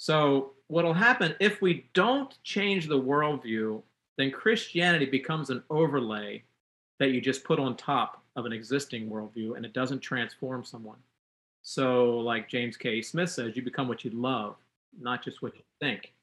[0.00, 3.82] So, what will happen if we don't change the worldview,
[4.16, 6.42] then Christianity becomes an overlay
[6.98, 10.96] that you just put on top of an existing worldview and it doesn't transform someone.
[11.60, 13.02] So, like James K.
[13.02, 14.56] Smith says, you become what you love,
[14.98, 16.14] not just what you think.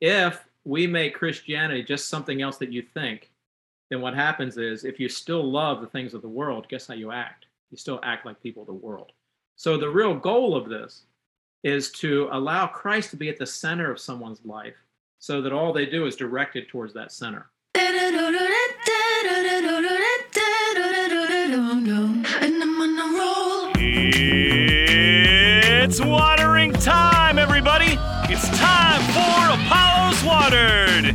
[0.00, 3.30] If we make Christianity just something else that you think,
[3.90, 6.94] then what happens is if you still love the things of the world, guess how
[6.94, 7.46] you act?
[7.70, 9.12] You still act like people of the world.
[9.54, 11.04] So, the real goal of this
[11.64, 14.76] is to allow Christ to be at the center of someone's life
[15.18, 17.46] so that all they do is directed towards that center.
[25.86, 27.96] It's watering time, everybody.
[28.28, 31.06] It's time for Apollos Watered,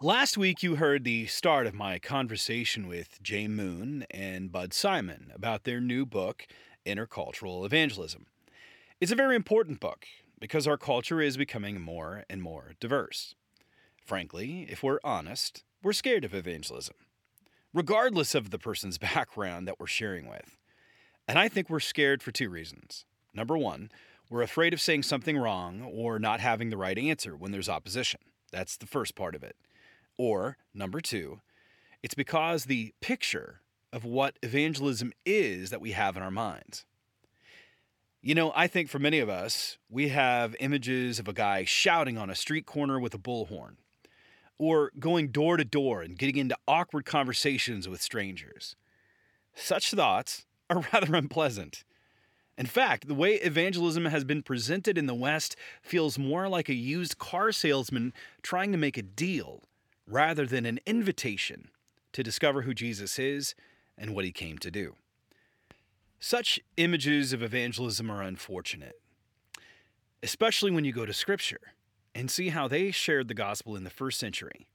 [0.00, 5.32] Last week, you heard the start of my conversation with Jay Moon and Bud Simon
[5.34, 6.46] about their new book,
[6.86, 8.26] Intercultural Evangelism.
[9.00, 10.06] It's a very important book
[10.40, 13.34] because our culture is becoming more and more diverse.
[14.04, 16.96] Frankly, if we're honest, we're scared of evangelism,
[17.72, 20.56] regardless of the person's background that we're sharing with.
[21.28, 23.04] And I think we're scared for two reasons.
[23.34, 23.90] Number one,
[24.28, 28.20] we're afraid of saying something wrong or not having the right answer when there's opposition.
[28.50, 29.56] That's the first part of it.
[30.16, 31.40] Or, number two,
[32.02, 33.60] it's because the picture
[33.92, 36.84] of what evangelism is that we have in our minds.
[38.22, 42.18] You know, I think for many of us, we have images of a guy shouting
[42.18, 43.76] on a street corner with a bullhorn,
[44.58, 48.76] or going door to door and getting into awkward conversations with strangers.
[49.54, 51.82] Such thoughts are rather unpleasant.
[52.58, 56.74] In fact, the way evangelism has been presented in the West feels more like a
[56.74, 58.12] used car salesman
[58.42, 59.62] trying to make a deal
[60.06, 61.70] rather than an invitation
[62.12, 63.54] to discover who Jesus is
[63.96, 64.96] and what he came to do.
[66.22, 69.00] Such images of evangelism are unfortunate,
[70.22, 71.72] especially when you go to Scripture
[72.14, 74.68] and see how they shared the gospel in the first century.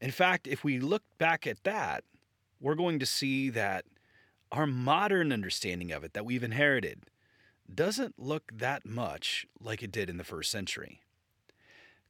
[0.00, 2.04] In fact, if we look back at that,
[2.60, 3.86] we're going to see that
[4.52, 7.02] our modern understanding of it that we've inherited
[7.74, 11.00] doesn't look that much like it did in the first century.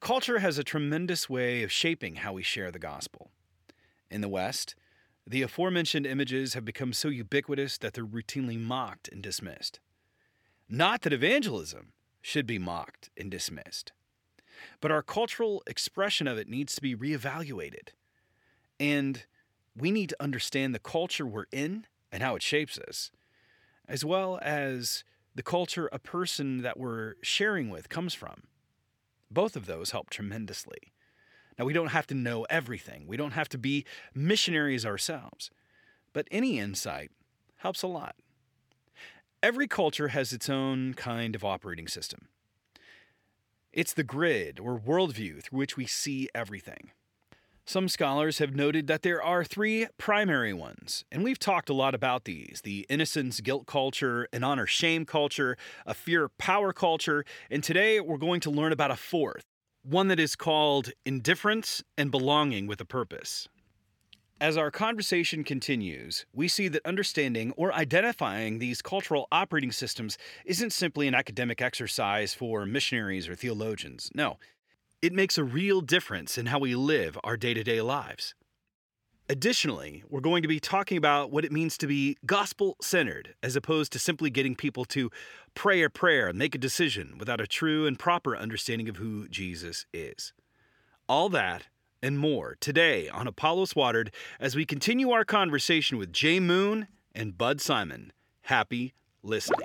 [0.01, 3.31] Culture has a tremendous way of shaping how we share the gospel.
[4.11, 4.75] In the West,
[5.27, 9.81] the aforementioned images have become so ubiquitous that they're routinely mocked and dismissed.
[10.69, 11.93] Not that evangelism
[12.23, 13.93] should be mocked and dismissed,
[14.81, 17.89] but our cultural expression of it needs to be reevaluated.
[18.79, 19.25] And
[19.77, 23.11] we need to understand the culture we're in and how it shapes us,
[23.89, 25.05] as well as
[25.35, 28.45] the culture a person that we're sharing with comes from.
[29.31, 30.93] Both of those help tremendously.
[31.59, 33.85] Now, we don't have to know everything, we don't have to be
[34.15, 35.51] missionaries ourselves,
[36.13, 37.11] but any insight
[37.57, 38.17] helps a lot.
[39.43, 42.29] Every culture has its own kind of operating system.
[43.73, 46.91] It's the grid or worldview through which we see everything.
[47.69, 51.95] Some scholars have noted that there are three primary ones, and we've talked a lot
[51.95, 57.65] about these the innocence guilt culture, an honor shame culture, a fear power culture, and
[57.65, 59.45] today we're going to learn about a fourth
[59.89, 63.47] one that is called Indifference and Belonging with a Purpose.
[64.41, 70.73] As our conversation continues, we see that understanding or identifying these cultural operating systems isn't
[70.73, 74.11] simply an academic exercise for missionaries or theologians.
[74.13, 74.39] No,
[75.01, 78.35] it makes a real difference in how we live our day to day lives.
[79.29, 83.57] Additionally, we're going to be talking about what it means to be gospel centered, as
[83.57, 85.11] opposed to simply getting people to
[85.55, 89.27] pray a prayer and make a decision without a true and proper understanding of who
[89.27, 90.33] Jesus is.
[91.09, 91.67] All that
[92.01, 97.37] and more today on Apollos Watered as we continue our conversation with Jay Moon and
[97.37, 98.13] Bud Simon.
[98.43, 98.95] Happy
[99.25, 99.59] listening.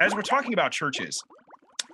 [0.00, 1.22] As we're talking about churches,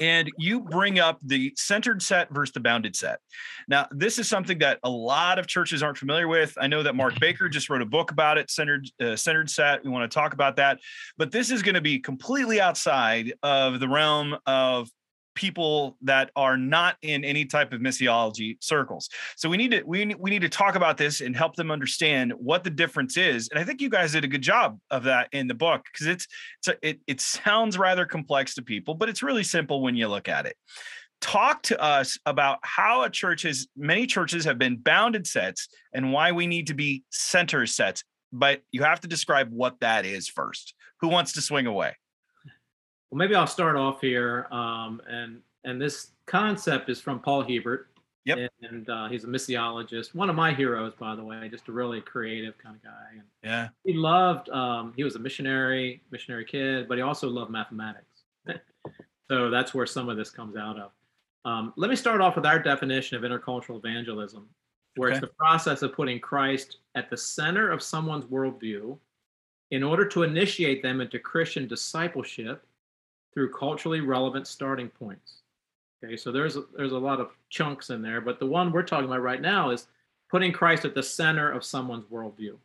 [0.00, 3.20] and you bring up the centered set versus the bounded set.
[3.68, 6.56] Now, this is something that a lot of churches aren't familiar with.
[6.60, 9.84] I know that Mark Baker just wrote a book about it, centered uh, centered set.
[9.84, 10.80] We want to talk about that,
[11.16, 14.88] but this is going to be completely outside of the realm of
[15.34, 19.08] people that are not in any type of missiology circles.
[19.36, 22.32] So we need to we we need to talk about this and help them understand
[22.36, 23.48] what the difference is.
[23.48, 26.06] And I think you guys did a good job of that in the book because
[26.06, 26.26] it's,
[26.58, 30.08] it's a, it it sounds rather complex to people, but it's really simple when you
[30.08, 30.56] look at it.
[31.20, 36.12] Talk to us about how a church has many churches have been bounded sets and
[36.12, 38.04] why we need to be center sets.
[38.32, 40.74] But you have to describe what that is first.
[41.00, 41.94] Who wants to swing away?
[43.14, 44.48] Well, maybe I'll start off here.
[44.50, 47.86] Um, and and this concept is from Paul Hiebert.
[48.24, 48.50] Yep.
[48.62, 52.00] And, uh, he's a missiologist, one of my heroes, by the way, just a really
[52.00, 53.10] creative kind of guy.
[53.12, 53.68] And yeah.
[53.84, 54.48] He loved.
[54.48, 58.24] Um, he was a missionary, missionary kid, but he also loved mathematics.
[59.30, 60.90] so that's where some of this comes out of.
[61.44, 64.48] Um, let me start off with our definition of intercultural evangelism,
[64.96, 65.18] where okay.
[65.18, 68.98] it's the process of putting Christ at the center of someone's worldview
[69.70, 72.66] in order to initiate them into Christian discipleship
[73.34, 75.42] through culturally relevant starting points.
[76.02, 78.82] Okay, so there's a, there's a lot of chunks in there, but the one we're
[78.82, 79.88] talking about right now is
[80.30, 82.56] putting Christ at the center of someone's worldview.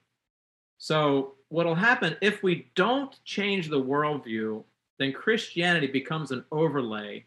[0.78, 4.64] So what'll happen if we don't change the worldview,
[4.98, 7.26] then Christianity becomes an overlay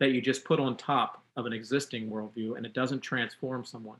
[0.00, 3.98] that you just put on top of an existing worldview, and it doesn't transform someone.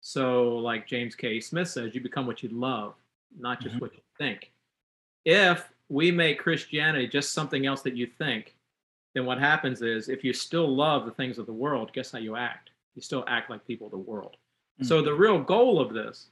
[0.00, 1.40] So, like James K.
[1.40, 2.94] Smith says, you become what you love,
[3.38, 3.84] not just mm-hmm.
[3.84, 4.52] what you think.
[5.24, 8.54] If we make Christianity just something else that you think,
[9.14, 12.18] then what happens is if you still love the things of the world, guess how
[12.18, 12.70] you act?
[12.94, 14.36] You still act like people of the world.
[14.80, 14.86] Mm-hmm.
[14.86, 16.28] So the real goal of this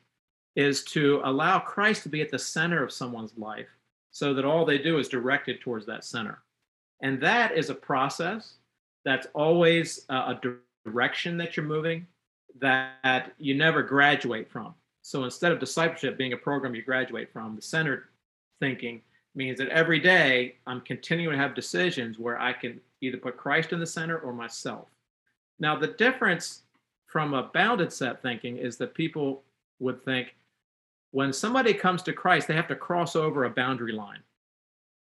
[0.57, 3.69] is to allow Christ to be at the center of someone's life
[4.11, 6.43] so that all they do is directed towards that center.
[7.01, 8.55] And that is a process
[9.05, 10.39] that's always a
[10.85, 12.07] direction that you're moving
[12.61, 14.75] that you never graduate from.
[15.03, 18.05] So instead of discipleship being a program you graduate from, the centered
[18.61, 19.03] thinking
[19.35, 23.73] means that every day I'm continuing to have decisions where I can either put Christ
[23.73, 24.89] in the center or myself.
[25.59, 26.63] Now, the difference
[27.07, 29.43] from a bounded set thinking is that people
[29.79, 30.35] would think
[31.11, 34.19] when somebody comes to Christ, they have to cross over a boundary line.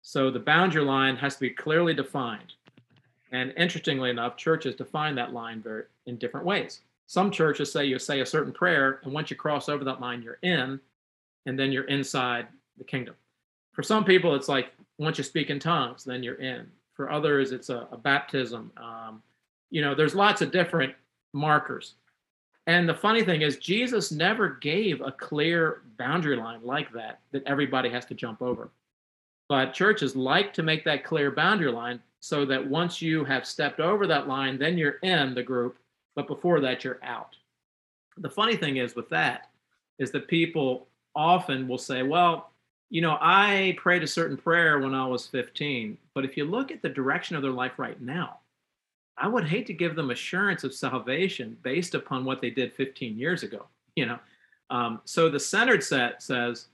[0.01, 2.53] So the boundary line has to be clearly defined.
[3.31, 6.81] And interestingly enough, churches define that line very in different ways.
[7.05, 10.23] Some churches say you say a certain prayer, and once you cross over that line,
[10.23, 10.79] you're in,
[11.45, 12.47] and then you're inside
[12.77, 13.15] the kingdom.
[13.73, 16.67] For some people, it's like once you speak in tongues, then you're in.
[16.93, 18.71] For others, it's a, a baptism.
[18.77, 19.21] Um,
[19.69, 20.93] you know, there's lots of different
[21.33, 21.95] markers.
[22.67, 27.43] And the funny thing is, Jesus never gave a clear boundary line like that that
[27.47, 28.69] everybody has to jump over.
[29.47, 33.79] But churches like to make that clear boundary line so that once you have stepped
[33.79, 35.77] over that line, then you're in the group,
[36.15, 37.35] but before that, you're out.
[38.17, 39.49] The funny thing is with that
[39.97, 42.48] is that people often will say, well,
[42.89, 46.71] you know, I prayed a certain prayer when I was 15, but if you look
[46.71, 48.39] at the direction of their life right now,
[49.17, 53.17] I would hate to give them assurance of salvation based upon what they did 15
[53.17, 53.67] years ago.
[53.95, 54.19] You know,
[54.69, 56.67] um, so the centered set says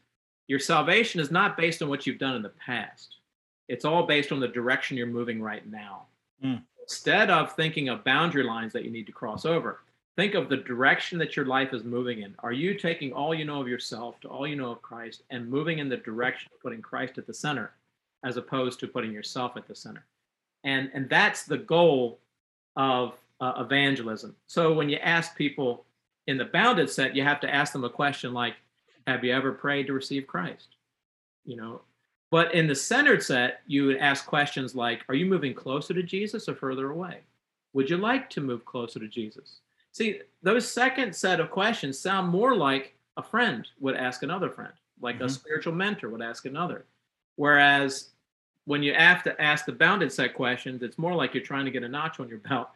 [0.47, 3.15] your salvation is not based on what you've done in the past.
[3.67, 6.03] It's all based on the direction you're moving right now.
[6.43, 6.61] Mm.
[6.83, 9.79] Instead of thinking of boundary lines that you need to cross over,
[10.15, 12.35] think of the direction that your life is moving in.
[12.39, 15.49] Are you taking all you know of yourself to all you know of Christ and
[15.49, 17.71] moving in the direction of putting Christ at the center
[18.23, 20.05] as opposed to putting yourself at the center?
[20.63, 22.19] And, and that's the goal
[22.75, 24.35] of uh, evangelism.
[24.47, 25.85] So when you ask people
[26.27, 28.55] in the bounded set, you have to ask them a question like,
[29.07, 30.75] have you ever prayed to receive Christ?
[31.45, 31.81] You know,
[32.31, 36.01] but in the centered set, you would ask questions like, are you moving closer to
[36.01, 37.19] Jesus or further away?
[37.73, 39.59] Would you like to move closer to Jesus?
[39.95, 44.73] See, those second set of questions sound more like a friend would ask another friend,
[44.99, 45.23] like mm-hmm.
[45.23, 46.83] a spiritual mentor would ask another.
[47.37, 48.09] Whereas
[48.65, 51.71] when you have to ask the bounded set questions, it's more like you're trying to
[51.71, 52.67] get a notch on your belt.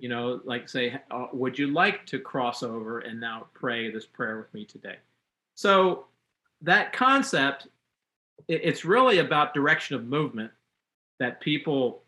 [0.00, 4.04] You know, like say, uh, would you like to cross over and now pray this
[4.04, 4.96] prayer with me today?
[5.54, 6.06] So
[6.62, 7.68] that concept,
[8.48, 10.50] it, it's really about direction of movement
[11.20, 12.02] that people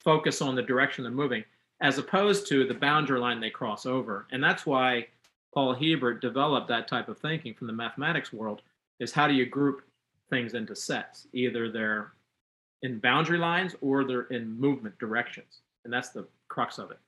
[0.00, 1.44] focus on the direction they're moving
[1.80, 4.26] as opposed to the boundary line they cross over.
[4.32, 5.06] And that's why
[5.54, 8.62] Paul Hiebert developed that type of thinking from the mathematics world
[9.00, 9.82] is how do you group
[10.30, 11.26] things into sets?
[11.32, 12.12] Either they're
[12.82, 15.60] in boundary lines or they're in movement directions.
[15.84, 16.98] And that's the crux of it.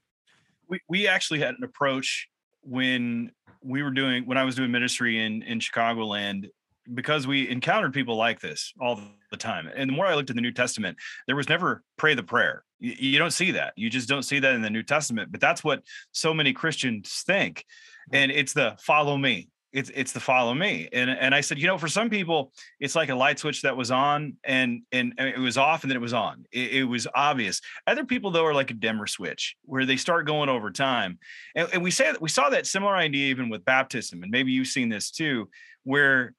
[0.69, 2.29] We, we actually had an approach
[2.63, 6.49] when we were doing when I was doing ministry in in Chicagoland
[6.95, 9.01] because we encountered people like this all
[9.31, 9.69] the time.
[9.75, 10.97] And the more I looked at the New Testament,
[11.27, 12.65] there was never pray the prayer.
[12.81, 13.75] You, you, don't see that.
[13.77, 15.31] You just don't see that in the New Testament.
[15.31, 15.83] But that's what
[16.13, 17.65] so many Christians think.
[18.13, 19.49] And it's the follow me.
[19.73, 22.97] it's it's the follow me and and i said you know for some people it's
[22.97, 26.01] like a light switch that was on and and it was off and then it
[26.01, 29.87] was on it, it was obvious other people though are like a dimmer switch where
[29.87, 31.19] they start going over time
[31.55, 34.51] and, and we say that we saw that similar idea even with baptism and maybe
[34.51, 35.49] you've seen this too
[35.85, 36.35] where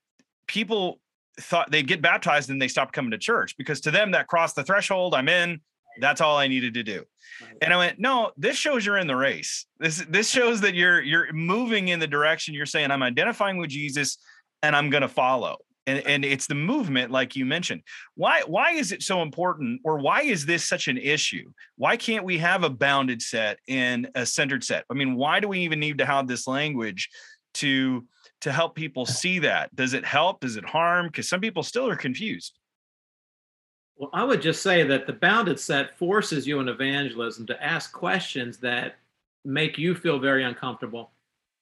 [0.48, 1.00] people
[1.40, 4.58] thought they'd get baptized and they stopped coming to church because to them that crossed
[4.58, 5.62] the threshold i'm in
[6.00, 7.04] that's all I needed to do.
[7.62, 9.66] And I went, no, this shows you're in the race.
[9.80, 13.70] This this shows that you're you're moving in the direction you're saying I'm identifying with
[13.70, 14.18] Jesus
[14.64, 15.58] and I'm going to follow.
[15.88, 17.82] And and it's the movement like you mentioned.
[18.16, 21.52] Why why is it so important or why is this such an issue?
[21.78, 24.86] Why can't we have a bounded set and a centered set?
[24.90, 27.10] I mean, why do we even need to have this language
[27.56, 28.06] to
[28.42, 29.76] to help people see that?
[29.76, 30.42] Does it help?
[30.42, 31.10] Does it harm?
[31.10, 32.60] Cuz some people still are confused.
[34.02, 37.94] Well, I would just say that the bounded set forces you in evangelism to ask
[37.94, 38.96] questions that
[39.46, 41.12] make you feel very uncomfortable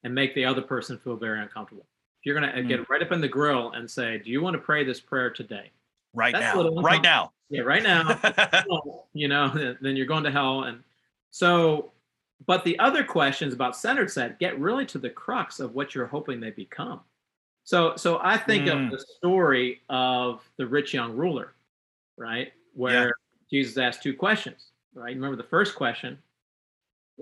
[0.06, 1.86] and make the other person feel very uncomfortable.
[2.22, 2.68] If you're going to mm.
[2.70, 5.30] get right up in the grill and say, Do you want to pray this prayer
[5.30, 5.70] today?
[6.14, 6.70] Right That's now.
[6.80, 7.34] Right now.
[7.50, 8.18] Yeah, right now.
[9.14, 10.64] you know, then you're going to hell.
[10.64, 10.82] And
[11.32, 11.92] so,
[12.46, 16.08] but the other questions about centered set get really to the crux of what you're
[16.08, 17.02] hoping they become.
[17.66, 18.86] So, so I think mm.
[18.86, 21.54] of the story of the rich young ruler
[22.20, 22.52] right?
[22.74, 23.12] Where yeah.
[23.50, 25.16] Jesus asked two questions, right?
[25.16, 26.18] Remember the first question,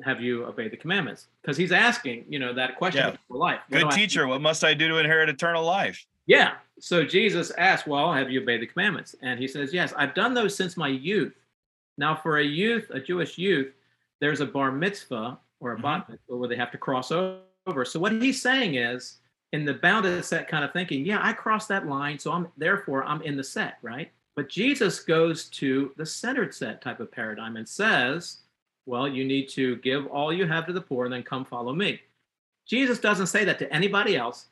[0.04, 1.28] have you obeyed the commandments?
[1.42, 3.16] Because he's asking, you know, that question yeah.
[3.28, 3.60] for life.
[3.70, 6.06] What Good teacher, what must I do to inherit eternal life?
[6.26, 6.56] Yeah.
[6.80, 9.16] So Jesus asked, Well, have you obeyed the commandments?
[9.22, 11.34] And he says, Yes, I've done those since my youth.
[11.98, 13.74] Now, for a youth, a Jewish youth,
[14.20, 15.84] there's a bar mitzvah or a mm-hmm.
[15.84, 17.86] bat mitzvah where they have to cross over.
[17.86, 19.18] So what he's saying is,
[19.54, 23.06] in the bounded set kind of thinking, yeah, I crossed that line, so I'm therefore
[23.06, 24.12] I'm in the set, right?
[24.38, 28.38] But Jesus goes to the centered set type of paradigm and says,
[28.86, 31.74] well, you need to give all you have to the poor and then come follow
[31.74, 32.00] me.
[32.68, 34.46] Jesus doesn't say that to anybody else.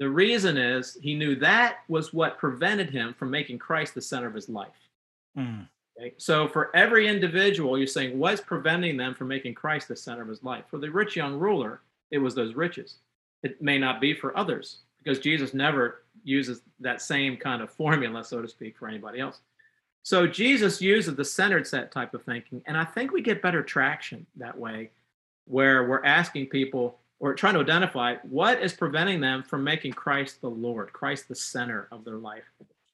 [0.00, 4.26] The reason is he knew that was what prevented him from making Christ the center
[4.26, 4.90] of his life.
[5.38, 5.68] Mm.
[5.96, 6.14] Okay?
[6.16, 10.28] So for every individual, you're saying, what's preventing them from making Christ the center of
[10.28, 10.64] his life?
[10.68, 12.96] For the rich young ruler, it was those riches.
[13.44, 18.24] It may not be for others because Jesus never uses that same kind of formula,
[18.24, 19.40] so to speak, for anybody else.
[20.04, 23.62] So Jesus uses the centered set type of thinking, and I think we get better
[23.62, 24.90] traction that way,
[25.46, 30.40] where we're asking people or trying to identify what is preventing them from making Christ
[30.40, 32.50] the Lord, Christ the center of their life,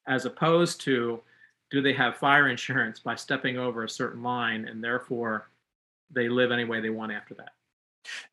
[0.07, 1.21] as opposed to
[1.71, 5.49] do they have fire insurance by stepping over a certain line and therefore
[6.11, 7.53] they live any way they want after that.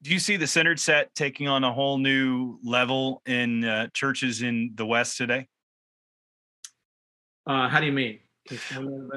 [0.02, 4.42] Do you see the centered set taking on a whole new level in uh, churches
[4.42, 5.48] in the West today?
[7.48, 8.20] Uh, how do you mean?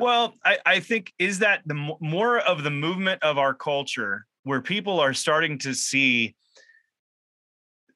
[0.00, 4.62] Well, I, I think is that the more of the movement of our culture where
[4.62, 6.34] people are starting to see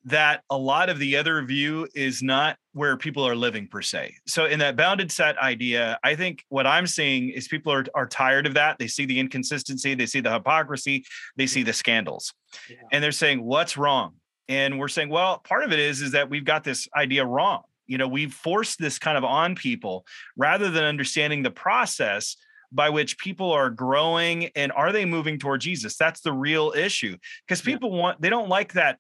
[0.05, 4.17] that a lot of the other view is not where people are living per se.
[4.27, 8.07] So in that bounded set idea, I think what I'm seeing is people are are
[8.07, 8.79] tired of that.
[8.79, 11.05] They see the inconsistency, they see the hypocrisy,
[11.37, 12.33] they see the scandals.
[12.69, 12.77] Yeah.
[12.91, 14.15] And they're saying what's wrong?
[14.49, 17.63] And we're saying, well, part of it is is that we've got this idea wrong.
[17.87, 20.05] You know, we've forced this kind of on people
[20.37, 22.37] rather than understanding the process
[22.73, 25.97] by which people are growing and are they moving toward Jesus?
[25.97, 27.17] That's the real issue.
[27.47, 28.01] Because people yeah.
[28.01, 28.99] want they don't like that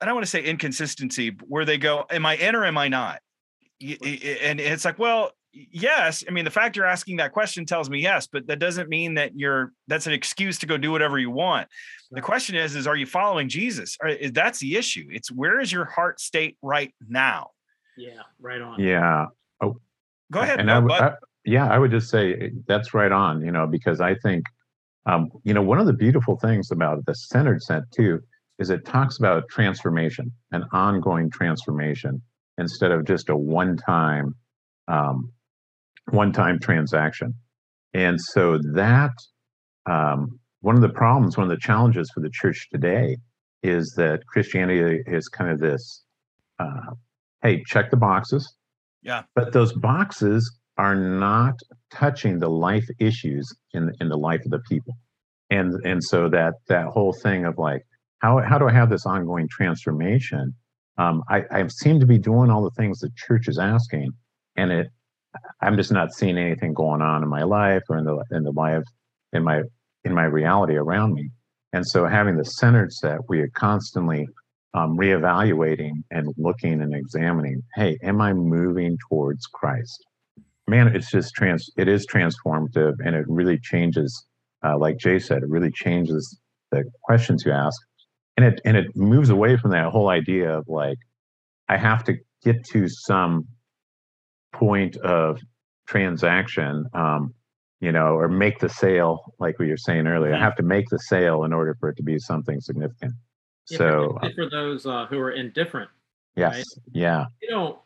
[0.00, 2.88] I don't want to say inconsistency, where they go, am I in or am I
[2.88, 3.20] not?
[3.80, 6.24] And it's like, well, yes.
[6.26, 9.14] I mean, the fact you're asking that question tells me yes, but that doesn't mean
[9.14, 11.68] that you're that's an excuse to go do whatever you want.
[12.10, 13.96] The question is, is are you following Jesus?
[14.32, 15.08] That's the issue.
[15.10, 17.50] It's where is your heart state right now?
[17.96, 18.80] Yeah, right on.
[18.80, 19.26] Yeah.
[19.60, 19.80] Oh,
[20.30, 20.60] go ahead.
[20.60, 21.12] And I, I,
[21.44, 23.44] yeah, I would just say eh, that's right on.
[23.44, 24.44] You know, because I think,
[25.06, 28.22] um, you know, one of the beautiful things about the centered set too
[28.58, 32.22] is it talks about transformation, an ongoing transformation,
[32.58, 34.34] instead of just a one-time
[34.88, 35.32] um,
[36.10, 37.34] one-time transaction.
[37.94, 39.12] And so that
[39.86, 43.16] um, one of the problems, one of the challenges for the church today
[43.62, 46.02] is that Christianity is kind of this,
[46.58, 46.94] uh,
[47.42, 48.54] hey, check the boxes.
[49.02, 49.22] Yeah.
[49.34, 51.54] But those boxes are not
[51.92, 54.96] touching the life issues in in the life of the people.
[55.50, 57.82] And and so that that whole thing of like,
[58.20, 60.54] how, how do I have this ongoing transformation?
[60.98, 64.10] Um, I, I seem to be doing all the things the church is asking,
[64.56, 64.88] and it,
[65.60, 68.50] I'm just not seeing anything going on in my life or in the in the
[68.50, 68.82] life
[69.32, 69.62] in my
[70.04, 71.30] in my reality around me.
[71.72, 74.26] And so, having the centered set, we are constantly
[74.74, 77.62] um, reevaluating and looking and examining.
[77.76, 80.04] Hey, am I moving towards Christ?
[80.66, 81.70] Man, it's just trans.
[81.76, 84.26] It is transformative, and it really changes.
[84.64, 86.40] Uh, like Jay said, it really changes
[86.72, 87.80] the questions you ask
[88.38, 90.98] and it and it moves away from that whole idea of like
[91.68, 92.14] I have to
[92.44, 93.48] get to some
[94.52, 95.40] point of
[95.88, 97.34] transaction, um,
[97.80, 100.32] you know, or make the sale, like we were saying earlier.
[100.32, 100.44] I Mm-hmm.
[100.44, 103.14] have to make the sale in order for it to be something significant.
[103.70, 105.90] Yeah, So, uh, for those uh, who are indifferent,
[106.36, 107.80] yes, yeah, you know,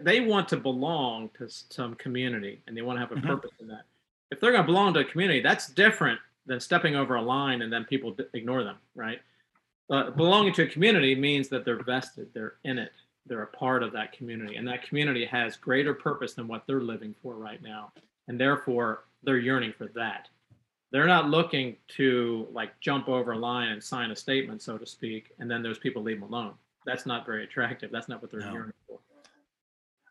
[0.00, 3.26] they want to belong to some community and they want to have a Mhm.
[3.26, 3.82] purpose in that.
[4.30, 7.62] If they're going to belong to a community, that's different than stepping over a line
[7.62, 9.20] and then people ignore them, right?
[9.90, 12.92] Uh, belonging to a community means that they're vested, they're in it,
[13.26, 16.80] they're a part of that community, and that community has greater purpose than what they're
[16.82, 17.92] living for right now,
[18.28, 20.28] and therefore they're yearning for that.
[20.90, 24.86] They're not looking to like jump over a line and sign a statement, so to
[24.86, 26.54] speak, and then those people leave them alone.
[26.86, 27.90] That's not very attractive.
[27.90, 28.52] That's not what they're No.
[28.52, 28.98] yearning for.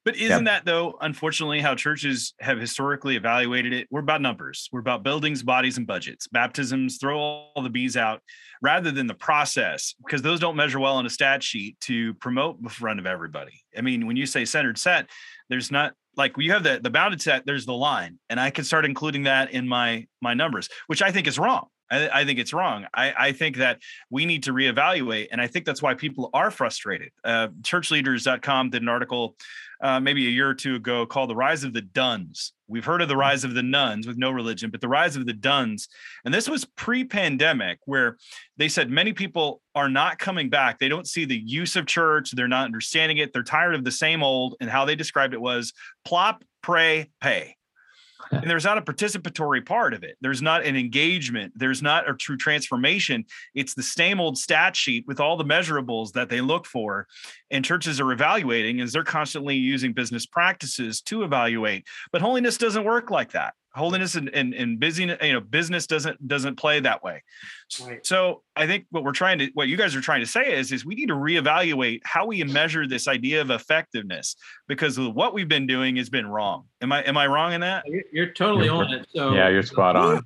[0.08, 3.90] But isn't that though, unfortunately, how churches have historically evaluated it?
[3.92, 4.70] We're about numbers.
[4.72, 6.30] We're about buildings, bodies, and budgets.
[6.30, 8.22] Baptisms, throw all the bees out
[8.62, 12.58] rather than the process, because those don't measure well on a stat sheet to promote
[12.64, 13.66] in front of everybody.
[13.78, 15.10] I mean, when you say centered set,
[15.50, 18.18] there's not like you have the the bounded set, there's the line.
[18.30, 21.68] And I can start including that in my my numbers, which I think is wrong.
[21.90, 22.86] I, I think it's wrong.
[22.94, 23.80] I, I think that
[24.10, 25.28] we need to reevaluate.
[25.32, 27.12] And I think that's why people are frustrated.
[27.24, 29.36] Uh, churchleaders.com did an article
[29.82, 32.54] uh, maybe a year or two ago called The Rise of the Dones.
[32.68, 35.26] We've heard of the rise of the nones with no religion, but the rise of
[35.26, 35.88] the Dones.
[36.26, 38.18] And this was pre pandemic, where
[38.58, 40.80] they said many people are not coming back.
[40.80, 42.32] They don't see the use of church.
[42.32, 43.32] They're not understanding it.
[43.32, 44.56] They're tired of the same old.
[44.60, 47.56] And how they described it was plop, pray, pay.
[48.32, 50.18] And there's not a participatory part of it.
[50.22, 51.54] There's not an engagement.
[51.56, 53.26] There's not a true transformation.
[53.56, 57.08] It's the same old stat sheet with all the measurables that they look for.
[57.52, 61.86] And churches are evaluating as they're constantly using business practices to evaluate.
[62.12, 63.54] But holiness doesn't work like that.
[63.78, 67.24] Holiness and, and, and busy, you know, business doesn't doesn't play that way.
[67.86, 68.06] Right.
[68.06, 70.72] So I think what we're trying to, what you guys are trying to say is,
[70.72, 74.36] is we need to reevaluate how we measure this idea of effectiveness
[74.68, 76.66] because of what we've been doing has been wrong.
[76.82, 77.84] Am I am I wrong in that?
[77.88, 79.08] You're, you're totally You're- on it.
[79.16, 80.22] So yeah, you're spot on.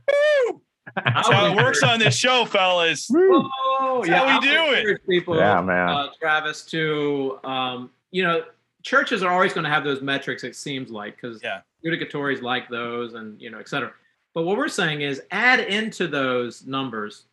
[0.96, 3.08] That's how it works on this show, fellas.
[3.10, 3.20] Woo.
[3.34, 5.08] Oh, That's how we I'll do it.
[5.08, 5.90] People, Yeah, man.
[5.90, 8.44] uh, Travis, to um, you know,
[8.84, 10.44] churches are always going to have those metrics.
[10.44, 11.62] It seems like because Yeah.
[11.84, 13.94] judicatories like those, and you know, et cetera.
[14.34, 17.26] But what we're saying is add into those numbers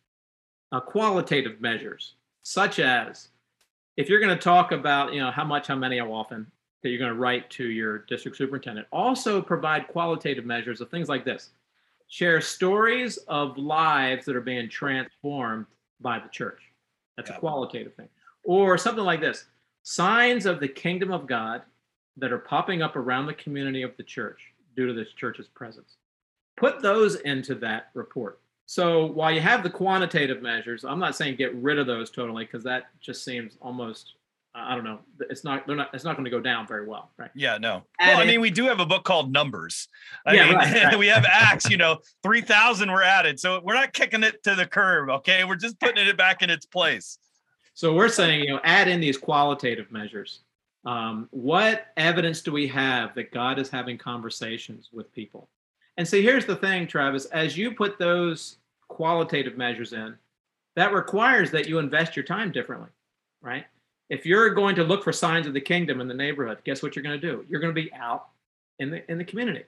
[0.71, 2.13] uh, qualitative measures,
[2.43, 3.29] such as
[3.97, 6.45] if you're going to talk about you know how much, how many, how often
[6.81, 8.87] that you're going to write to your district superintendent.
[8.91, 11.49] Also provide qualitative measures of things like this.
[12.07, 15.65] Share stories of lives that are being transformed
[15.99, 16.61] by the church.
[17.17, 17.35] That's Yeah.
[17.37, 18.07] a qualitative thing.
[18.43, 19.45] Or something like this
[19.83, 21.61] signs of the kingdom of God
[22.17, 24.39] that are popping up around the community of the church
[24.75, 25.97] due to this church's presence.
[26.57, 28.39] Put those into that report.
[28.65, 32.45] So while you have the quantitative measures, I'm not saying get rid of those totally
[32.45, 34.13] because that just seems almost
[34.55, 34.99] I don't know.
[35.29, 37.29] It's not they're not it's not going to go down very well, right?
[37.35, 37.83] Yeah, no.
[37.99, 39.87] Well, I mean, we do have a book called Numbers.
[40.25, 40.99] I Yeah, mean, right, right.
[40.99, 43.39] we have Acts, you know, 3,000 were added.
[43.39, 45.43] So we're not kicking it to the curb, okay?
[45.43, 47.19] We're just putting it back in its place.
[47.79, 50.41] So we're saying, you know, add in these qualitative measures.
[50.83, 55.47] Um, what evidence do we have that God is having conversations with people?
[55.95, 58.57] And see, here's the thing, Travis, as you put those
[58.89, 60.17] qualitative measures in,
[60.75, 62.89] that requires that you invest your time differently,
[63.41, 63.65] right?
[64.09, 66.97] If you're going to look for signs of the kingdom in the neighborhood, guess what
[66.97, 67.45] you're going to do?
[67.47, 68.27] You're going to be out
[68.79, 69.63] in the in the community.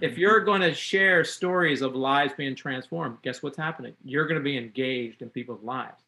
[0.00, 3.94] If you're going to share stories of lives being transformed, guess what's happening?
[4.04, 6.02] You're going to be engaged in people's lives.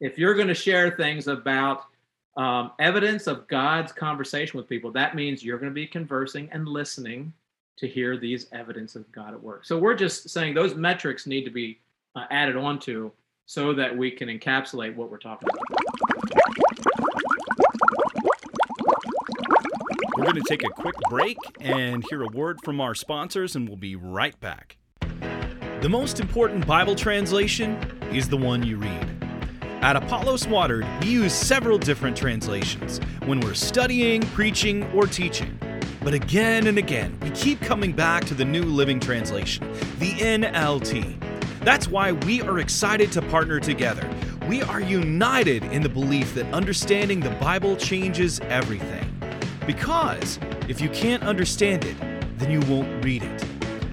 [0.00, 1.84] If you're going to share things about
[2.36, 6.66] um, evidence of God's conversation with people, that means you're going to be conversing and
[6.66, 7.32] listening
[7.76, 9.66] to hear these evidence of God at work.
[9.66, 11.80] So we're just saying those metrics need to be
[12.16, 13.10] uh, added onto
[13.44, 15.66] so that we can encapsulate what we're talking about.
[20.16, 23.68] We're going to take a quick break and hear a word from our sponsors, and
[23.68, 24.76] we'll be right back.
[25.10, 27.76] The most important Bible translation
[28.12, 29.19] is the one you read.
[29.82, 35.58] At Apollos Watered, we use several different translations when we're studying, preaching, or teaching.
[36.04, 39.66] But again and again, we keep coming back to the New Living Translation,
[39.98, 41.18] the NLT.
[41.64, 44.06] That's why we are excited to partner together.
[44.50, 49.10] We are united in the belief that understanding the Bible changes everything.
[49.66, 50.38] Because
[50.68, 51.96] if you can't understand it,
[52.36, 53.44] then you won't read it.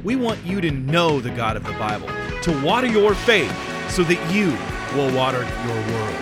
[0.04, 2.10] We want you to know the God of the Bible,
[2.42, 3.56] to water your faith
[3.90, 4.52] so that you
[4.98, 6.16] will water your world.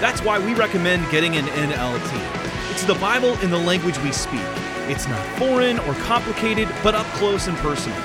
[0.00, 2.70] That's why we recommend getting an NLT.
[2.70, 4.40] It's the Bible in the language we speak.
[4.86, 7.98] It's not foreign or complicated, but up close and personal.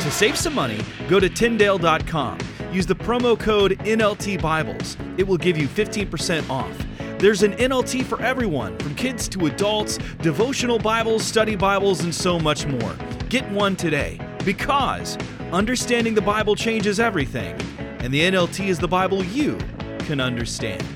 [0.00, 2.38] To save some money, go to Tyndale.com
[2.72, 4.96] use the promo code NLT Bibles.
[5.16, 6.76] It will give you 15% off.
[7.18, 12.38] There's an NLT for everyone, from kids to adults, devotional Bibles, study Bibles, and so
[12.38, 12.94] much more.
[13.28, 15.18] Get one today because
[15.50, 17.56] understanding the Bible changes everything,
[18.00, 19.58] and the NLT is the Bible you
[20.00, 20.86] can understand.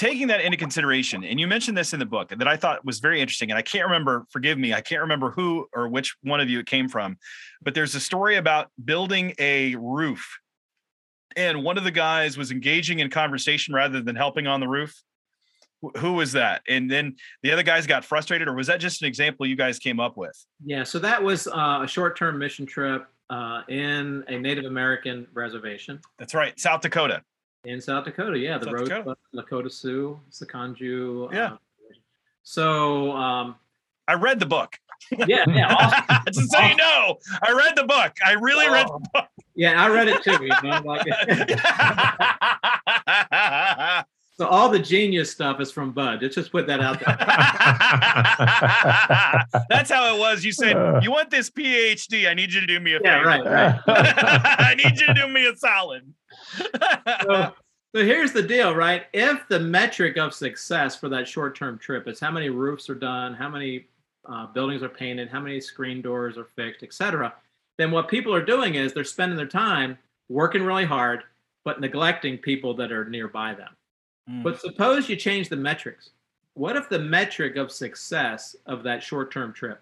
[0.00, 3.00] taking that into consideration, and you mentioned this in the book that I thought was
[3.00, 6.40] very interesting, and I can't remember, forgive me, I can't remember who or which one
[6.40, 7.18] of you it came from,
[7.60, 10.38] but there's a story about building a roof.
[11.36, 14.94] And one of the guys was engaging in conversation rather than helping on the roof.
[15.98, 16.62] Who was that?
[16.68, 19.78] And then the other guys got frustrated, or was that just an example you guys
[19.78, 20.34] came up with?
[20.64, 25.26] Yeah, so that was uh, a short term mission trip uh, in a Native American
[25.32, 26.00] reservation.
[26.18, 27.22] That's right, South Dakota.
[27.64, 29.16] In South Dakota, yeah, the South road Dakota.
[29.34, 31.32] Lakota Sioux, Sicangu.
[31.32, 31.52] Yeah.
[31.52, 31.56] Uh,
[32.42, 33.56] so um,
[34.08, 34.76] I read the book.
[35.26, 36.24] yeah, yeah, awesome.
[36.32, 38.12] Just so you know, I read the book.
[38.24, 39.26] I really read the book.
[39.54, 40.38] yeah, I read it too.
[40.42, 41.06] You know, like,
[44.40, 46.22] so all the genius stuff is from Bud.
[46.22, 47.14] Let's just put that out there.
[49.68, 50.42] That's how it was.
[50.46, 52.26] You said, You want this PhD?
[52.26, 53.28] I need you to do me a Yeah, favor.
[53.28, 53.78] right, right.
[53.86, 56.10] I need you to do me a solid.
[57.22, 57.52] so,
[57.94, 59.02] so here's the deal, right?
[59.12, 63.34] If the metric of success for that short-term trip is how many roofs are done,
[63.34, 63.88] how many
[64.26, 67.34] uh, buildings are painted, how many screen doors are fixed, etc.,
[67.76, 69.98] then what people are doing is they're spending their time
[70.30, 71.24] working really hard,
[71.62, 73.68] but neglecting people that are nearby them.
[74.28, 74.42] Mm.
[74.42, 76.10] But suppose you change the metrics.
[76.54, 79.80] What if the metric of success of that short-term trip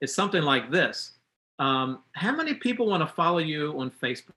[0.00, 1.12] is something like this?
[1.58, 4.32] Um, how many people want to follow you on Facebook?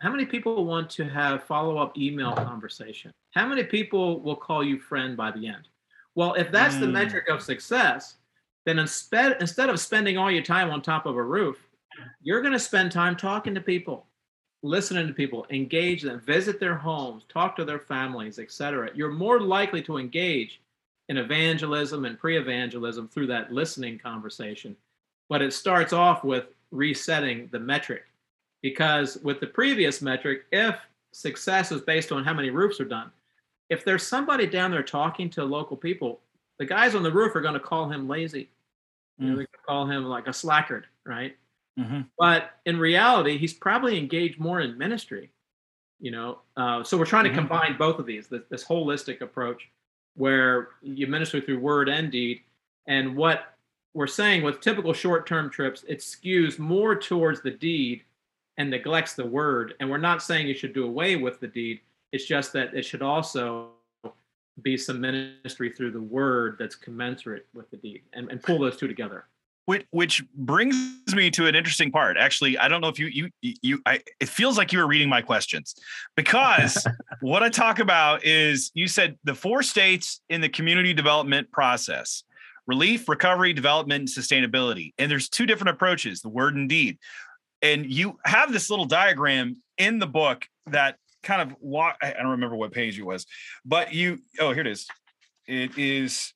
[0.00, 3.12] How many people want to have follow-up email conversation?
[3.34, 5.68] How many people will call you friend by the end?
[6.14, 6.92] Well, if that's the Mm.
[6.92, 8.16] metric of success,
[8.64, 11.68] then instead instead of spending all your time on top of a roof,
[12.22, 14.06] you're going to spend time talking to people,
[14.62, 18.90] listening to people, engage them, visit their homes, talk to their families, etc.
[18.94, 20.60] You're more likely to engage
[21.08, 24.76] in evangelism and pre-evangelism through that listening conversation.
[25.28, 28.04] But it starts off with resetting the metric
[28.62, 30.76] because with the previous metric, if
[31.12, 33.10] success is based on how many roofs are done,
[33.70, 36.20] if there's somebody down there talking to local people,
[36.58, 38.48] the guys on the roof are going to call him lazy.
[39.18, 39.36] You know, Mm.
[39.36, 41.36] they're going to call him like a slackard, right?
[41.78, 42.06] Mhm.
[42.18, 45.30] But in reality, he's probably engaged more in ministry.
[46.00, 47.34] You know, uh, so we're trying to Mhm.
[47.34, 49.68] combine both of these, this, this holistic approach,
[50.14, 52.42] where you minister through word and deed.
[52.86, 53.56] And what
[53.94, 58.04] we're saying with typical short-term trips, it skews more towards the deed
[58.58, 59.74] and neglects the word.
[59.80, 61.80] And we're not saying you should do away with the deed.
[62.12, 63.70] It's just that it should also
[64.62, 68.76] be some ministry through the word that's commensurate with the deed, and, and pull those
[68.76, 69.26] two together.
[69.68, 72.16] Which which brings me to an interesting part.
[72.16, 75.10] Actually i don't know if you you you I, it feels like you were reading
[75.10, 75.74] my questions
[76.16, 76.86] because
[77.20, 82.24] what i talk about is you said the four states in the community development process
[82.66, 84.92] relief recovery development and sustainability.
[84.98, 86.98] And there's two different approaches the word and deed.
[87.60, 92.22] And you have this little diagram in the book that kind of walk i I
[92.22, 93.26] don't remember what page it was
[93.64, 94.86] but you oh here it is.
[95.46, 96.32] It is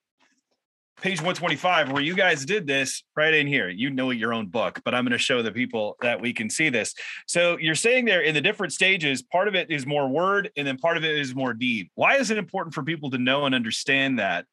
[1.02, 3.68] page 125 where you guys did this right in here.
[3.68, 6.48] You know your own book but i'm going to show the people that we can
[6.48, 6.94] see this.
[7.26, 10.64] So you're saying there in the different stages part of it is more word and
[10.64, 11.90] then part of it is more deed.
[11.96, 14.46] Why is it important for people to know and understand that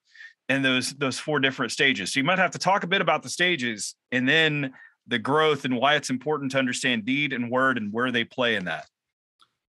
[0.50, 2.12] in those those four different stages?
[2.12, 4.74] So you might have to talk a bit about the stages and then
[5.06, 8.56] the growth and why it's important to understand deed and word and where they play
[8.56, 8.88] in that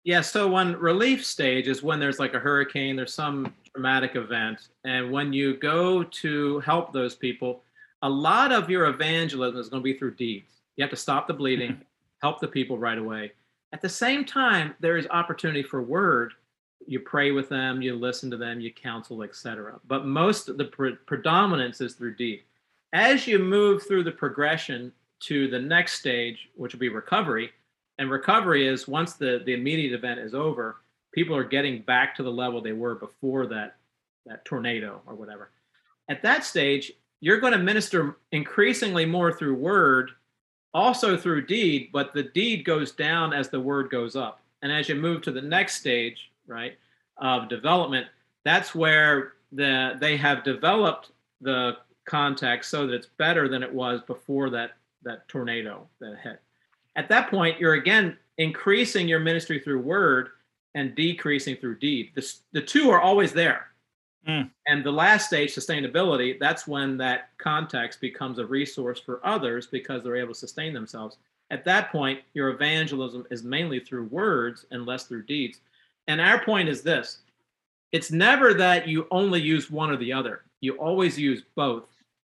[0.04, 4.70] Yeah, so one relief stage is when there's like a hurricane, there's some traumatic event,
[4.86, 7.64] and when you go to help those people,
[8.02, 10.62] a lot of your evangelism is going to be through deeds.
[10.78, 11.82] You have to stop the bleeding,
[12.22, 13.34] help the people right away.
[13.74, 16.34] At the same time, there is opportunity for word.
[16.88, 19.80] You pray with them, you listen to them, you counsel, etc.
[19.88, 22.44] But most of the pre- predominance is through deed.
[22.94, 27.52] As you move through the progression to the next stage, which will be recovery,
[28.00, 30.78] and recovery is once the the immediate event is over
[31.12, 33.76] people are getting back to the level they were before that
[34.26, 35.52] that tornado or whatever.
[36.10, 40.12] At that stage you're going to minister increasingly more through word
[40.74, 44.42] also through deed but the deed goes down as the word goes up.
[44.62, 46.78] And as you move to the next stage right
[47.18, 48.08] of development
[48.46, 54.02] that's where the they have developed the context so that it's better than it was
[54.02, 54.72] before that
[55.04, 56.42] that tornado that hit
[56.96, 60.30] at that point, you're again increasing your ministry through word
[60.76, 62.12] and decreasing through deed.
[62.16, 63.68] The, the two are always there.
[64.28, 64.50] Mm.
[64.68, 70.04] And the last stage, sustainability, that's when that context becomes a resource for others because
[70.04, 71.18] they're able to sustain themselves.
[71.52, 75.60] At that point, your evangelism is mainly through words and less through deeds.
[76.08, 77.20] And our point is this
[77.92, 81.86] it's never that you only use one or the other, you always use both.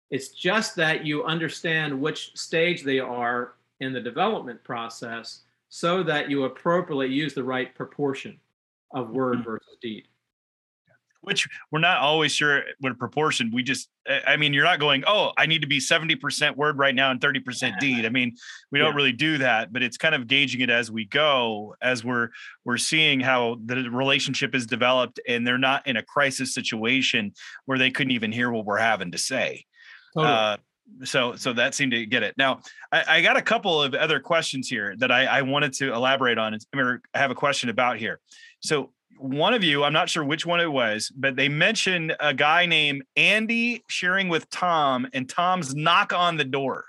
[0.09, 3.53] It's just that you understand which stage they are
[3.84, 8.39] in the development process so that you appropriately use the right proportion
[8.91, 9.52] of word mm-hmm.
[9.52, 10.08] versus deed
[11.24, 13.50] which we're not always sure what proportion.
[13.54, 13.89] We just,
[14.28, 17.19] I mean, you're not going, oh, I need to be 70% word right now and
[17.19, 18.06] 30% deed.
[18.06, 18.36] I mean,
[18.72, 18.96] we don't yeah.
[18.96, 22.30] really do that, but it's kind of gauging it as we go, as we're
[22.65, 27.34] we're seeing how the relationship is developed and they're not in a crisis situation
[27.65, 29.65] where they couldn't even hear what we're having to say.
[30.13, 30.34] Totally.
[30.34, 30.58] Uh,
[31.04, 32.36] so so that seemed to get it.
[32.38, 35.93] Now I, I got a couple of other questions here that I, I wanted to
[35.93, 36.58] elaborate on.
[36.76, 38.19] I have a question about here.
[38.60, 42.34] So one of you, I'm not sure which one it was, but they mentioned a
[42.34, 46.86] guy named Andy sharing with Tom and Tom's knock on the door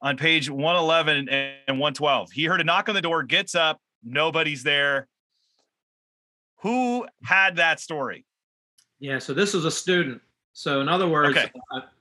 [0.00, 2.30] on page 111 and 112.
[2.30, 5.08] He heard a knock on the door, gets up, nobody's there.
[6.62, 8.24] Who had that story?
[9.00, 10.20] Yeah, so this was a student.
[10.58, 11.52] So, in other words, okay.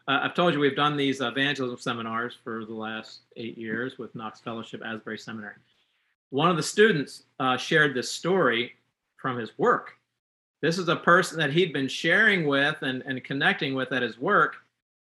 [0.07, 4.15] I, have told you we've done these evangelism seminars for the last eight years with
[4.15, 5.57] Knox Fellowship Asbury Seminary.
[6.31, 8.73] One of the students uh, shared this story
[9.17, 9.91] from his work.
[10.59, 14.17] This is a person that he'd been sharing with and, and connecting with at his
[14.17, 14.55] work.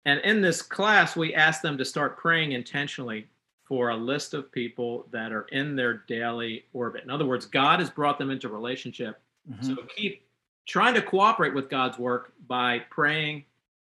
[0.05, 3.25] And in this class, we asked them to start praying intentionally
[3.63, 7.03] for a list of people that are in their daily orbit.
[7.03, 9.19] In other words, God has brought them into relationship.
[9.51, 9.65] Mm-hmm.
[9.65, 10.21] So keep
[10.69, 13.43] trying to cooperate with God's work by praying,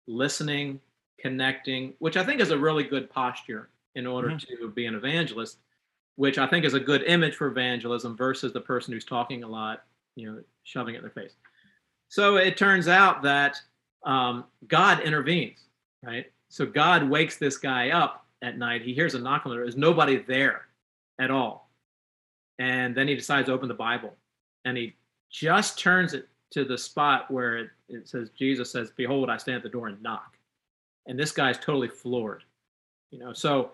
[0.06, 0.78] listening,
[1.18, 4.62] connecting, which I think is a really good posture in order mm-hmm.
[4.62, 5.58] to be an evangelist,
[6.16, 9.48] which I think is a good image for evangelism versus the person who's talking a
[9.48, 9.84] lot
[10.16, 11.34] you know, shoving it in their face.
[12.08, 13.56] So it turns out that
[14.04, 15.58] um, God intervenes,
[16.02, 16.26] right?
[16.48, 18.82] So God wakes this guy up at night.
[18.82, 19.64] He hears a knock on the door.
[19.64, 20.66] There's nobody there
[21.20, 21.70] at all.
[22.58, 24.14] And then he decides to open the Bible.
[24.64, 24.94] And he
[25.30, 29.58] just turns it to the spot where it, it says, Jesus says, Behold, I stand
[29.58, 30.36] at the door and knock.
[31.06, 32.44] And this guy's totally floored.
[33.10, 33.72] You know, so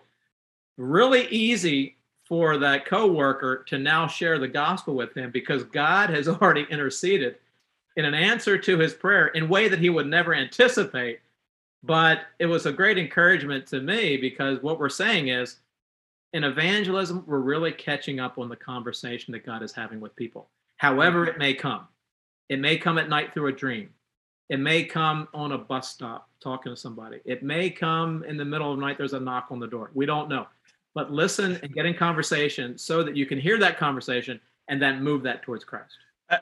[0.77, 6.29] really easy for that coworker to now share the gospel with him because God has
[6.29, 7.37] already interceded
[7.97, 11.21] in an answer to his prayer in a way that he would never anticipate.
[11.83, 15.57] But it was a great encouragement to me because what we're saying is
[16.33, 20.49] in evangelism, we're really catching up on the conversation that God is having with people,
[20.77, 21.31] however mm-hmm.
[21.31, 21.87] it may come.
[22.53, 23.91] It may come at night through a dream.
[24.49, 27.21] It may come on a bus stop talking to somebody.
[27.25, 29.91] It may come in the middle of the night, there's a knock on the door.
[29.95, 30.47] We don't know
[30.95, 35.03] but listen and get in conversation so that you can hear that conversation and then
[35.03, 35.97] move that towards Christ.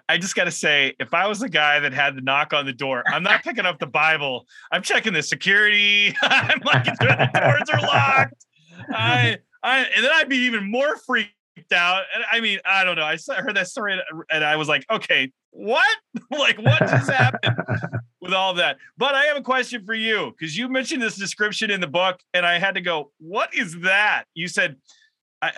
[0.08, 2.64] I just got to say, if I was the guy that had the knock on
[2.64, 4.46] the door, I'm not picking up the Bible.
[4.70, 6.14] I'm checking the security.
[6.22, 8.46] I'm like, the doors are locked.
[8.90, 11.32] I, I, and then I'd be even more freaked
[11.72, 12.02] out.
[12.14, 13.04] And I mean, I don't know.
[13.04, 13.98] I heard that story
[14.30, 15.96] and I was like, okay, what?
[16.30, 17.56] like, what just happened
[18.20, 18.78] with all that?
[18.96, 22.20] But I have a question for you because you mentioned this description in the book,
[22.34, 24.24] and I had to go, what is that?
[24.34, 24.76] You said,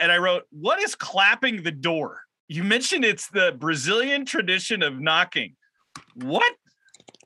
[0.01, 2.23] and I wrote, what is clapping the door?
[2.49, 5.57] You mentioned it's the Brazilian tradition of knocking.
[6.15, 6.53] What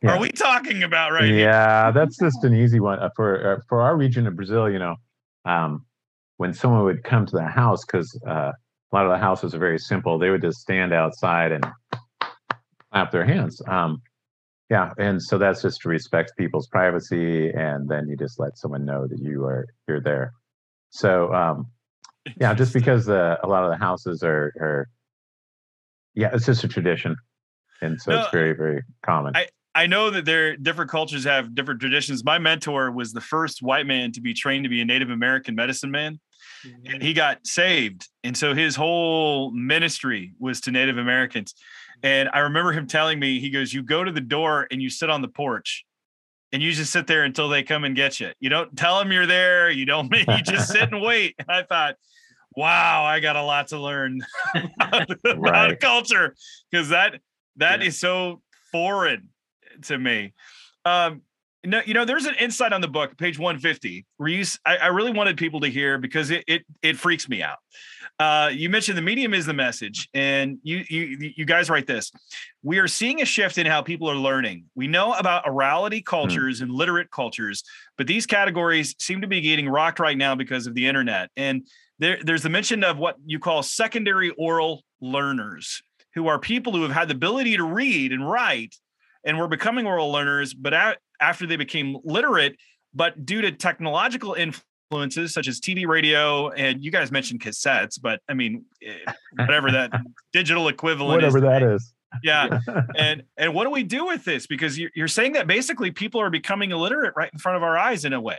[0.03, 0.13] yeah.
[0.13, 3.83] are we talking about right yeah, that's just an easy one uh, for uh, for
[3.83, 4.71] our region of Brazil.
[4.71, 4.97] You know,
[5.45, 5.85] um,
[6.37, 8.53] when someone would come to the house, because uh,
[8.93, 11.65] a lot of the houses are very simple, they would just stand outside and
[12.93, 13.61] clap their hands.
[13.67, 14.03] Um,
[14.71, 18.85] yeah, and so that's just to respect people's privacy, and then you just let someone
[18.85, 20.33] know that you are you're there.
[20.91, 21.67] So um,
[22.41, 24.89] yeah, just because the, a lot of the houses are are
[26.15, 27.17] yeah, it's just a tradition,
[27.81, 29.37] and so no, it's very very common.
[29.37, 29.47] I,
[29.77, 32.25] I know that there different cultures have different traditions.
[32.25, 35.55] My mentor was the first white man to be trained to be a Native American
[35.55, 36.19] medicine man.
[36.67, 36.95] Mm-hmm.
[36.95, 38.09] And he got saved.
[38.25, 41.55] And so his whole ministry was to Native Americans.
[42.03, 44.89] And I remember him telling me, he goes, You go to the door and you
[44.89, 45.85] sit on the porch
[46.53, 48.31] and you just sit there until they come and get you.
[48.41, 49.71] You don't tell them you're there.
[49.71, 51.35] You don't, you just sit and wait.
[51.39, 51.97] And I thought,
[52.57, 54.21] wow, I got a lot to learn
[54.81, 55.79] about, right.
[55.79, 56.35] culture
[56.71, 57.21] because that
[57.57, 57.89] that yeah.
[57.89, 58.41] is so
[58.73, 59.29] foreign
[59.85, 60.33] to me.
[60.85, 61.23] Um,
[61.65, 64.87] no, you know, there's an insight on the book, page 150, where you, I, I
[64.87, 67.59] really wanted people to hear because it it, it freaks me out.
[68.19, 72.13] Uh, you mentioned the medium is the message, and you you you guys write this.
[72.63, 74.67] We are seeing a shift in how people are learning.
[74.75, 76.11] We know about orality hmm.
[76.11, 76.65] cultures mm.
[76.65, 77.65] and literate cultures,
[77.99, 81.31] but these categories seem to be getting rocked right now because of the internet.
[81.37, 81.67] And
[81.99, 85.83] there, there's the mention of what you call secondary oral learners,
[86.15, 88.75] who are people who have had the ability to read and write,
[89.27, 92.57] and were becoming oral learners, but a- after they became literate,
[92.95, 98.21] but due to technological influences such as TV, radio, and you guys mentioned cassettes, but
[98.29, 98.95] I mean, eh,
[99.37, 99.91] whatever that
[100.33, 101.43] digital equivalent Whatever is.
[101.43, 101.93] that is.
[102.23, 102.61] Yeah.
[102.97, 104.47] and and what do we do with this?
[104.47, 107.77] Because you're, you're saying that basically people are becoming illiterate right in front of our
[107.77, 108.39] eyes in a way,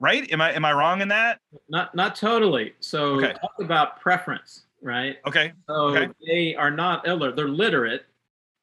[0.00, 0.30] right?
[0.32, 1.38] Am I am I wrong in that?
[1.68, 2.74] Not not totally.
[2.80, 3.32] So Okay.
[3.34, 5.18] talk about preference, right?
[5.26, 5.52] Okay.
[5.68, 6.08] So Okay.
[6.26, 7.36] they are not illiterate.
[7.36, 8.04] They're literate,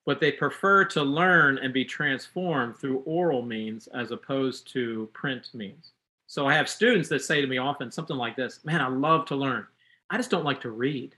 [0.06, 5.50] but they prefer to learn and be transformed through oral means as opposed to print
[5.54, 5.92] means.
[6.28, 9.26] So I have students that say to me often something like this Man, I love
[9.28, 9.68] to learn.
[10.10, 11.16] I just don't like to read.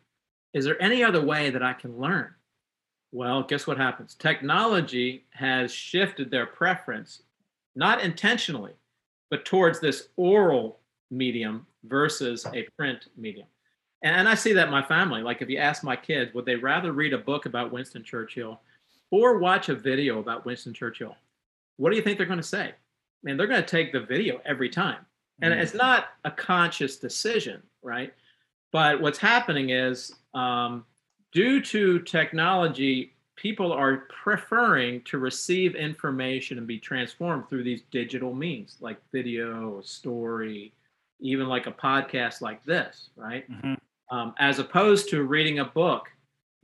[0.54, 2.34] Is there any other way that I can learn?
[3.12, 4.16] Well, guess what happens?
[4.16, 7.22] Technology has shifted their preference,
[7.76, 8.74] not intentionally,
[9.30, 10.80] but towards this oral
[11.12, 13.48] medium versus a print medium.
[14.04, 15.22] And, I see that in my family.
[15.22, 18.60] Like if you ask my kids, would they rather read a book about Winston Churchill
[19.14, 21.16] or watch a video about Winston Churchill?
[21.78, 22.74] What do you think they're going to say?
[23.22, 25.06] Man, they're going to take the video every time.
[25.44, 25.62] And Mm.
[25.62, 28.12] it's not a conscious decision, right?
[28.72, 30.84] But what's happening is um,
[31.32, 38.34] due to technology, people are preferring to receive information and be transformed through these digital
[38.34, 40.74] means like video, story,
[41.20, 43.46] even like a podcast like this, right?
[43.50, 43.78] Mhm.
[44.10, 46.10] um, as opposed to reading a book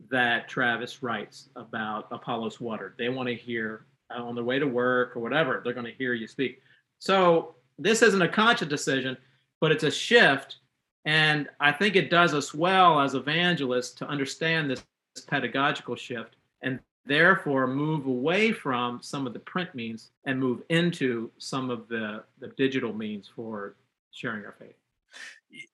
[0.09, 2.95] that Travis writes about Apollos water.
[2.97, 3.85] They want to hear
[4.15, 6.61] uh, on their way to work or whatever, they're going to hear you speak.
[6.99, 9.17] So this isn't a conscious decision,
[9.61, 10.57] but it's a shift.
[11.05, 14.83] And I think it does us well as evangelists to understand this
[15.27, 21.31] pedagogical shift and therefore move away from some of the print means and move into
[21.37, 23.75] some of the, the digital means for
[24.11, 24.75] sharing our faith.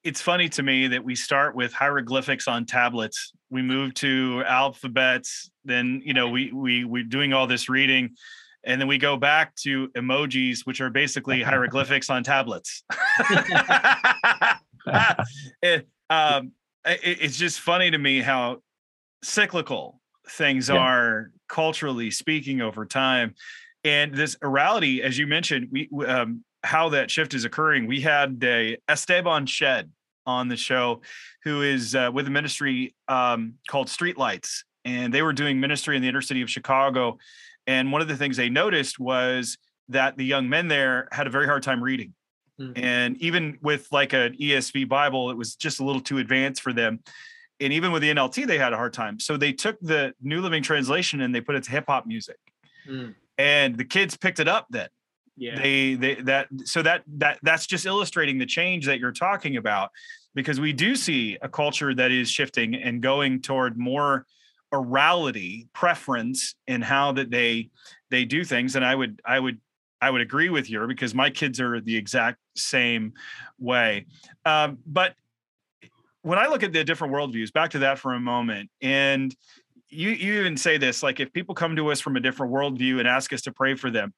[0.04, 3.34] It's funny to me that we start with hieroglyphics on tablets.
[3.56, 8.10] We move to alphabets, then you know we we we're doing all this reading,
[8.66, 12.84] and then we go back to emojis, which are basically hieroglyphics on tablets.
[15.62, 16.52] it, um,
[16.86, 18.62] it- it's just funny to me how
[19.24, 20.76] cyclical things Yeah.
[20.76, 23.36] are culturally speaking over time
[23.84, 28.40] and this orality as you mentioned we um, how that shift is occurring we had
[28.44, 29.92] a esteban shed
[30.26, 31.02] on the show
[31.44, 36.02] who is uh, with a ministry um, called streetlights and they were doing ministry in
[36.02, 37.18] the inner city of chicago
[37.68, 39.58] and one of the things they noticed was
[39.90, 42.14] that the young men there had a very hard time reading
[42.60, 42.72] Mhm.
[42.82, 46.72] and even with like an ESV Bible, it was just a little too advanced for
[46.72, 47.02] them.
[47.60, 49.20] And even with the NLT, they had a hard time.
[49.20, 52.38] So they took the New Living Translation and they put it to hip hop music,
[52.88, 54.68] Mm, and the kids picked it up.
[54.70, 54.88] Then
[55.38, 55.60] yeah.
[55.60, 59.92] they they that so that that that's just illustrating the change that you're talking about,
[60.34, 64.26] because we do see a culture that is shifting and going toward more
[64.74, 67.70] orality preference in how that they
[68.10, 68.76] they do things.
[68.76, 69.60] And I would I would
[70.02, 73.14] I would agree with you because my kids are the exact same
[73.60, 74.06] way.
[74.46, 75.14] Um, but
[76.22, 79.36] when I look at the different worldviews, back to that for a moment, and
[79.90, 83.00] you you even say this like if people come to us from a different worldview
[83.00, 84.14] and ask us to pray for them,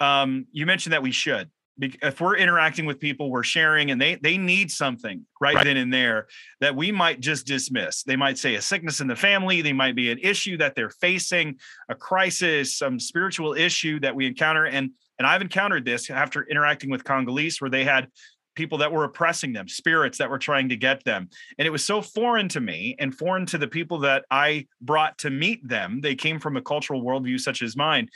[0.00, 1.50] um, you mentioned that we should.
[1.80, 5.92] If we're interacting with people, we're sharing, and they they need something right, then and
[5.92, 6.28] there
[6.60, 8.04] that we might just dismiss.
[8.04, 10.90] They might say a sickness in the family, they might be an issue that they're
[10.90, 16.44] facing, a crisis, some spiritual issue that we encounter, and and I've encountered this after
[16.44, 18.08] interacting with Congolese, where they had
[18.54, 21.28] people that were oppressing them, spirits that were trying to get them.
[21.58, 25.18] And it was so foreign to me and foreign to the people that I brought
[25.18, 26.00] to meet them.
[26.00, 28.08] They came from a cultural worldview such as mine.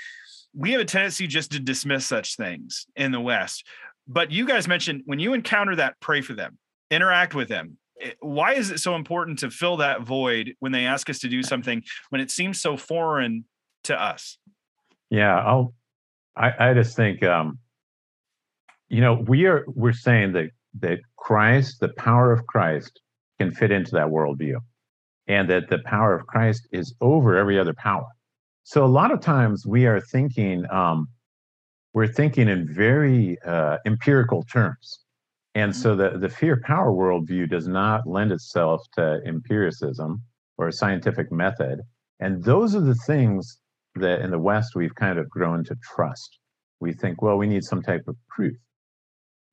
[0.54, 3.64] We have a tendency just to dismiss such things in the West.
[4.06, 6.58] But you guys mentioned when you encounter that, pray for them,
[6.90, 7.76] interact with them.
[8.00, 11.28] Eh, Why is it so important to fill that void when they ask us to
[11.28, 13.44] do something when it seems so foreign
[13.84, 14.38] to us?
[15.10, 15.74] Yeah, I'll.
[16.36, 17.58] I, I just think, um,
[18.88, 23.00] you know, we are we're saying that that Christ, the power of Christ,
[23.38, 24.56] can fit into that worldview,
[25.26, 28.06] and that the power of Christ is over every other power.
[28.68, 31.08] So a lot of times we are thinking, um,
[31.94, 35.04] we're thinking in very uh, empirical terms,
[35.54, 40.22] and so the the fear power worldview does not lend itself to empiricism
[40.58, 41.80] or a scientific method,
[42.20, 43.58] and those are the things
[43.94, 46.38] that in the West we've kind of grown to trust.
[46.78, 48.58] We think, well, we need some type of proof.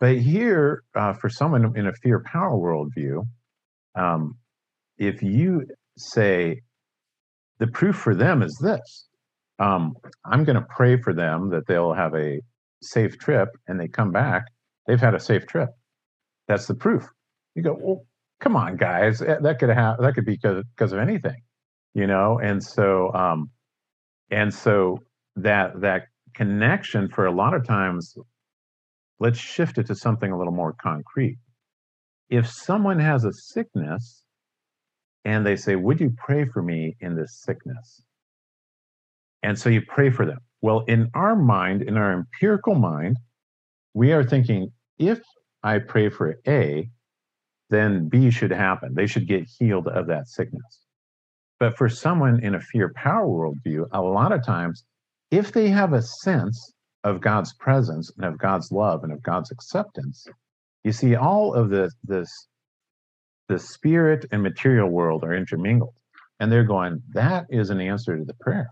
[0.02, 3.26] But here, uh, for someone in a fear power worldview,
[3.96, 4.38] um,
[4.98, 6.60] if you say
[7.60, 9.08] the proof for them is this,
[9.60, 12.42] um, I'm going to pray for them that they'll have a
[12.82, 14.44] safe trip, and they come back,
[14.88, 15.70] they've had a safe trip.
[16.48, 17.08] That's the proof.
[17.56, 18.06] You go, well,
[18.40, 21.42] come on, guys, eh, that could have that could be because of anything,
[21.94, 22.40] you know.
[22.40, 23.50] And so, um,
[24.30, 25.00] and so
[25.38, 26.04] that that
[26.34, 28.16] connection for a lot of times
[29.20, 31.38] let's shift it to something a little more concrete
[32.30, 34.25] if someone has a sickness
[35.26, 38.02] and they say would you pray for me in this sickness?
[39.44, 40.40] And so you pray for them.
[40.62, 43.18] Well in our mind in our empirical mind
[43.94, 45.22] we are thinking if
[45.64, 46.90] i pray for a
[47.70, 48.94] then b should happen.
[48.94, 50.82] They should get healed of that sickness.
[51.60, 54.84] But for someone in a fear power worldview a lot of times
[55.32, 56.74] if they have a sense
[57.04, 60.28] of God's presence and of God's love and of God's acceptance,
[60.84, 62.48] you see all of the this
[63.48, 65.94] the spirit and material world are intermingled.
[66.40, 68.70] And they're going, that is an answer to the prayer.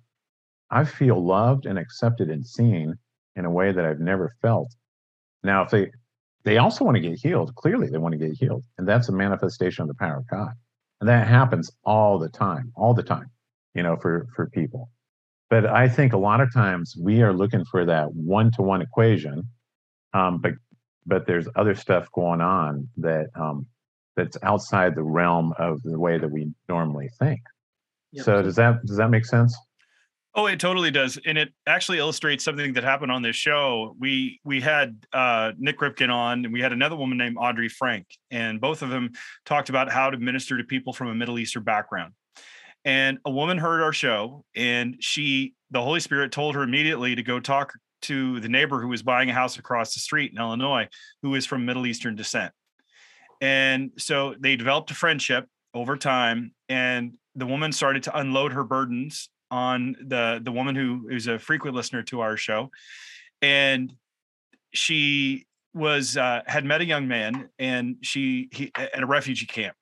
[0.69, 2.95] I feel loved and accepted and seen
[3.35, 4.73] in a way that I've never felt.
[5.43, 5.91] Now, if they
[6.43, 8.63] they also want to get healed, clearly they want to get healed.
[8.77, 10.51] And that's a manifestation of the power of God.
[10.99, 13.29] And that happens all the time, all the time,
[13.75, 14.89] you know, for for people.
[15.49, 18.81] But I think a lot of times we are looking for that one to one
[18.81, 19.47] equation,
[20.13, 20.53] um, but
[21.05, 23.67] but there's other stuff going on that um,
[24.15, 27.41] that's outside the realm of the way that we normally think.
[28.11, 28.25] Yep.
[28.25, 29.57] So does that does that make sense?
[30.35, 33.95] Oh, it totally does, and it actually illustrates something that happened on this show.
[33.99, 38.07] We we had uh, Nik Ripken on, and we had another woman named Audrey Frank,
[38.31, 39.11] and both of them
[39.45, 42.13] talked about how to minister to people from a Middle Eastern background
[42.85, 47.23] and a woman heard our show and she the holy spirit told her immediately to
[47.23, 50.87] go talk to the neighbor who was buying a house across the street in illinois
[51.21, 52.53] who is from middle eastern descent
[53.41, 58.63] and so they developed a friendship over time and the woman started to unload her
[58.63, 62.69] burdens on the the woman who is a frequent listener to our show
[63.41, 63.93] and
[64.73, 69.75] she was uh, had met a young man and she he at a refugee camp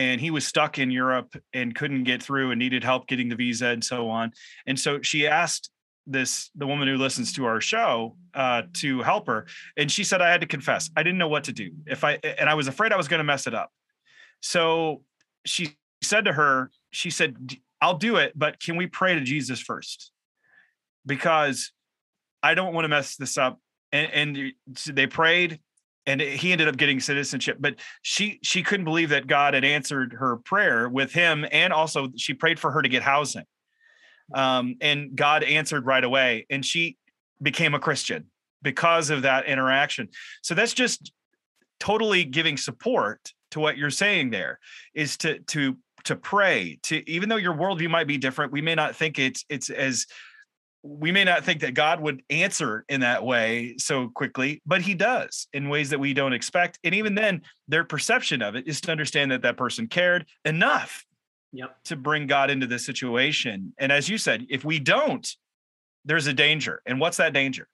[0.00, 3.36] and he was stuck in Europe and couldn't get through and needed help getting the
[3.36, 4.32] visa and so on.
[4.66, 5.70] And so she asked
[6.06, 9.46] this the woman who listens to our show uh, to help her,
[9.76, 12.14] and she said I had to confess I didn't know what to do if I
[12.22, 13.70] and I was afraid I was going to mess it up.
[14.40, 15.02] So
[15.44, 17.36] she said to her, she said,
[17.80, 20.12] "I'll do it, but can we pray to Jesus first?
[21.06, 21.72] Because
[22.42, 23.58] I don't want to mess this up."
[23.92, 24.52] And, and
[24.94, 25.60] they prayed
[26.06, 30.14] and he ended up getting citizenship but she she couldn't believe that god had answered
[30.18, 33.44] her prayer with him and also she prayed for her to get housing
[34.34, 36.96] um, and god answered right away and she
[37.42, 38.26] became a christian
[38.62, 40.08] because of that interaction
[40.42, 41.12] so that's just
[41.78, 44.58] totally giving support to what you're saying there
[44.94, 48.74] is to to to pray to even though your worldview might be different we may
[48.74, 50.06] not think it's it's as
[50.82, 54.94] we may not think that God would answer in that way so quickly, but he
[54.94, 56.78] does in ways that we don't expect.
[56.84, 61.04] And even then, their perception of it is to understand that that person cared enough
[61.52, 61.76] yep.
[61.84, 63.72] to bring God into the situation.
[63.78, 65.28] And as you said, if we don't,
[66.04, 66.82] there's a danger.
[66.86, 67.68] And what's that danger?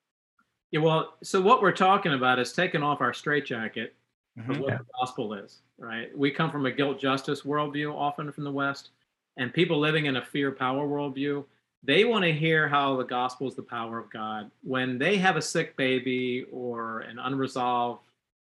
[0.72, 3.94] Yeah, well, so what we're talking about is taking off our straitjacket
[4.38, 4.50] mm-hmm.
[4.50, 4.78] of what yeah.
[4.78, 6.16] the gospel is, right?
[6.16, 8.90] We come from a guilt justice worldview, often from the West,
[9.36, 11.44] and people living in a fear power worldview
[11.86, 14.50] they want to hear how the gospel is the power of God.
[14.62, 18.02] When they have a sick baby or an unresolved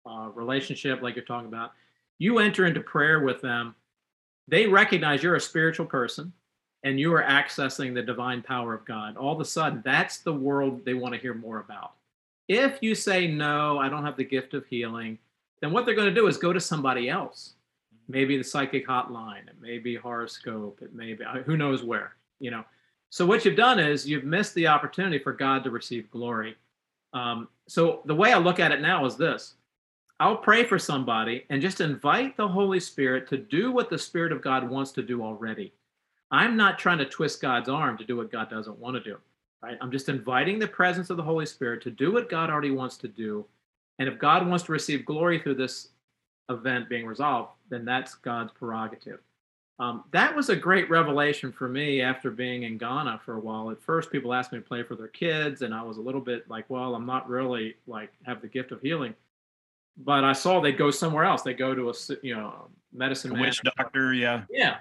[0.06, 1.72] uh, relationship, like you're talking about,
[2.20, 3.74] you enter into prayer with them.
[4.48, 6.34] They recognize you're a spiritual person
[6.84, 9.16] and you are accessing the divine power of God.
[9.18, 11.94] All of a sudden, that's the world they want to hear more about.
[12.50, 15.18] If you say, no, I don't have the gift of healing,
[15.62, 17.54] then what they're going to do is go to somebody else.
[18.10, 22.52] Maybe the psychic hotline, it may be horoscope, it may be who knows where, you
[22.52, 22.66] know
[23.14, 26.56] so what you've done is you've missed the opportunity for God to receive glory.
[27.14, 29.54] Um, so the way I look at it now is this:
[30.20, 34.32] I'll pray for somebody and just invite the Holy Spirit to do what the Spirit
[34.32, 35.74] of God wants to do already.
[36.32, 39.18] I'm not trying to twist God's arm to do what God doesn't want to do.
[39.62, 39.78] Right?
[39.82, 42.98] I'm just inviting the presence of the Holy Spirit to do what God already wants
[42.98, 43.46] to do.
[44.00, 45.90] And if God wants to receive glory through this
[46.50, 49.20] event being resolved, then that's God's prerogative.
[49.80, 53.72] Um, that was a great revelation for me after being in Ghana for a while.
[53.72, 56.22] At first, people asked me to play for their kids, and I was a little
[56.22, 59.16] bit like, "Well, I'm not really like have the gift of healing."
[59.98, 61.44] But I saw they'd go somewhere else.
[61.44, 64.78] They go to a you know medicine a witch doctor, yeah, yeah.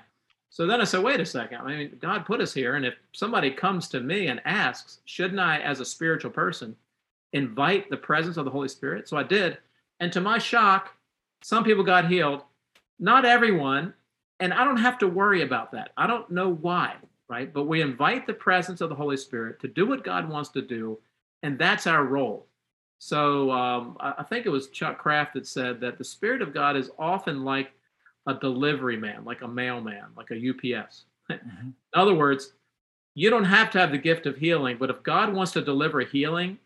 [0.50, 1.58] So then I said, "Wait a second.
[1.58, 5.40] I mean, God put us here, and if somebody comes to me and asks, shouldn't
[5.40, 6.76] I, as a spiritual person,
[7.32, 9.58] invite the presence of the Holy Spirit?" So I did,
[10.00, 10.94] and to my shock,
[11.42, 12.42] some people got healed.
[12.98, 13.94] Not everyone,
[14.40, 15.92] and I don't have to worry about that.
[15.96, 16.96] I don't know why,
[17.28, 17.52] right?
[17.52, 20.62] But we invite the presence of the Holy Spirit to do what God wants to
[20.62, 20.98] do,
[21.42, 22.46] and that's our role.
[23.04, 26.76] So um, I think it was Chuck Kraft that said that the Spirit of God
[26.76, 27.72] is often like
[28.28, 31.06] a delivery man, like a mailman, like a UPS.
[31.28, 31.66] Mm-hmm.
[31.66, 32.52] In other words,
[33.16, 35.98] you don't have to have the gift of healing, but if God wants to deliver
[36.02, 36.58] healing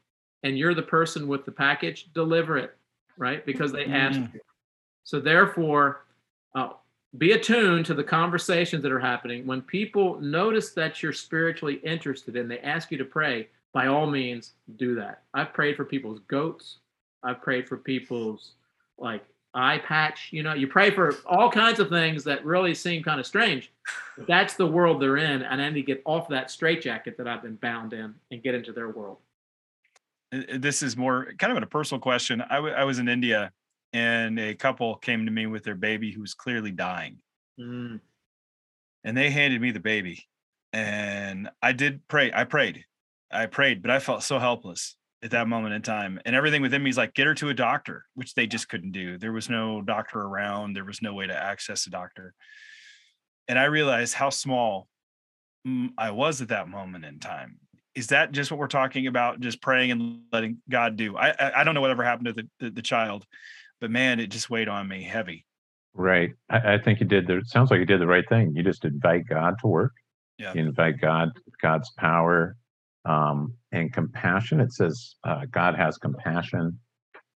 [0.42, 2.76] and you're the person with the package, deliver it,
[3.16, 3.44] right?
[3.46, 4.34] Because they asked Mm.
[4.34, 4.40] you.
[5.04, 6.04] So therefore,
[6.54, 6.74] uh,
[7.16, 9.46] be attuned to the conversations that are happening.
[9.46, 14.06] When people notice that you're spiritually interested and they ask you to pray, by all
[14.06, 15.24] means, do that.
[15.34, 16.78] I've prayed for people's goats.
[17.22, 18.52] I've prayed for people's
[18.96, 19.22] like
[19.52, 20.28] eye patch.
[20.30, 23.70] You know, you pray for all kinds of things that really seem kind of strange.
[24.26, 27.42] That's the world they're in, and I need to get off that straitjacket that I've
[27.42, 29.18] been bound in and get into their world.
[30.32, 32.42] Uh, uh, This is more kind of a personal question.
[32.48, 33.52] I was in India
[33.92, 37.18] and a couple came to me with their baby who was clearly dying.
[37.60, 38.00] Mm,
[39.04, 40.26] and they handed me the baby
[40.72, 42.84] and i did pray i prayed
[43.30, 46.82] i prayed but i felt so helpless at that moment in time and everything within
[46.82, 49.48] me is like get her to a doctor which they just couldn't do there was
[49.48, 52.34] no doctor around there was no way to access a doctor
[53.48, 54.86] and i realized how small
[55.98, 57.58] i was at that moment in time
[57.94, 61.64] is that just what we're talking about just praying and letting god do i i,
[61.64, 63.24] don't know whatever happened to the, the, the child
[63.80, 65.46] but man it just weighed on me heavy
[65.96, 66.34] Right.
[66.50, 67.38] I, I think you did the.
[67.38, 68.54] It sounds like you did the right thing.
[68.54, 69.92] You just invite God to work.
[70.38, 70.52] Yeah.
[70.52, 71.30] You invite God,
[71.62, 72.56] God's power,
[73.06, 74.60] um, and compassion.
[74.60, 76.78] It says uh, God has compassion,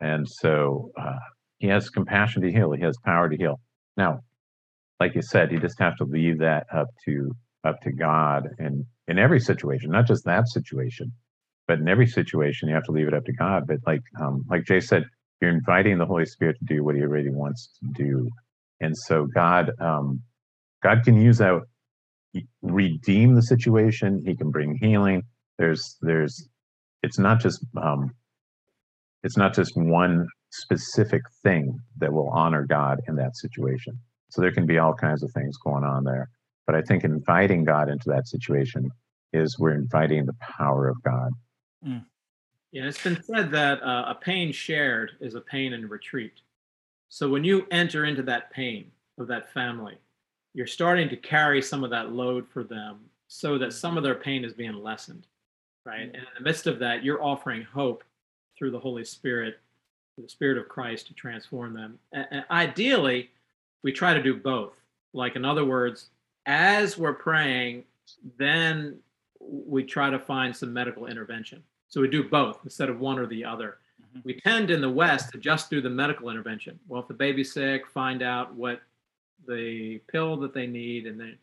[0.01, 1.19] and so uh,
[1.59, 2.73] He has compassion to heal.
[2.73, 3.61] He has power to heal.
[3.97, 4.21] Now,
[5.01, 7.33] like you said, you just have to leave that up to
[7.65, 11.13] up to God, and in every situation, not just that situation,
[11.67, 13.65] but in every situation, you have to leave it up to God.
[13.67, 15.05] But like um, like Jay said,
[15.41, 18.29] you're inviting the Holy Spirit to do what He already wants to do
[18.81, 20.23] and so god um
[20.83, 21.61] god can use that
[22.63, 25.23] redeem the situation he can bring healing
[25.59, 26.49] there's there's
[27.03, 28.15] it's not just um
[29.23, 33.99] it's not just one specific thing that will honor god in that situation.
[34.31, 36.31] So there can be all kinds of things going on there.
[36.67, 38.91] But i think inviting god into that situation
[39.33, 41.33] is we're inviting the power of god.
[42.71, 46.41] Yeah, it's been said that uh, a pain shared is a pain in retreat.
[47.09, 49.97] So when you enter into that pain of that family,
[50.53, 54.15] you're starting to carry some of that load for them so that some of their
[54.15, 55.27] pain is being lessened,
[55.89, 56.03] right?
[56.03, 58.05] And in the midst of that, you're offering hope
[58.57, 59.59] through the Holy Spirit,
[60.19, 61.99] the Spirit of Christ to transform them.
[62.13, 63.31] And, ideally,
[63.83, 64.75] we try to do both.
[65.15, 66.11] Like, in other words,
[66.47, 67.85] as we're praying,
[68.37, 68.99] then
[69.41, 71.63] we try to find some medical intervention.
[71.89, 73.79] So we do both instead of one or the other.
[74.15, 74.25] Mhm.
[74.25, 76.79] We tend in the West to just do the medical intervention.
[76.87, 78.83] Well, if the baby's sick, find out what
[79.47, 81.39] the pill that they need, and then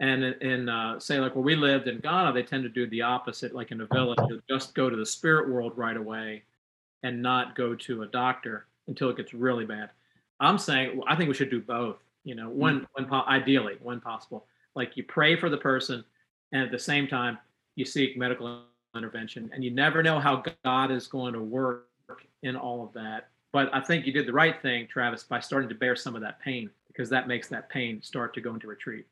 [0.00, 3.02] and in, uh, say like where we lived in Ghana, they tend to do the
[3.02, 3.54] opposite.
[3.54, 6.42] Like in a village, just go to the spirit world right away,
[7.02, 9.90] and not go to a doctor until it gets really bad.
[10.40, 11.98] I'm saying well, I think we should do both.
[12.24, 16.04] You know, when when po- ideally when possible, like you pray for the person,
[16.52, 17.38] and at the same time
[17.76, 18.62] you seek medical
[18.96, 21.86] intervention and you never know how god is going to work
[22.42, 25.68] in all of that but i think you did the right thing travis by starting
[25.68, 28.66] to bear some of that pain because that makes that pain start to go into
[28.66, 29.06] retreat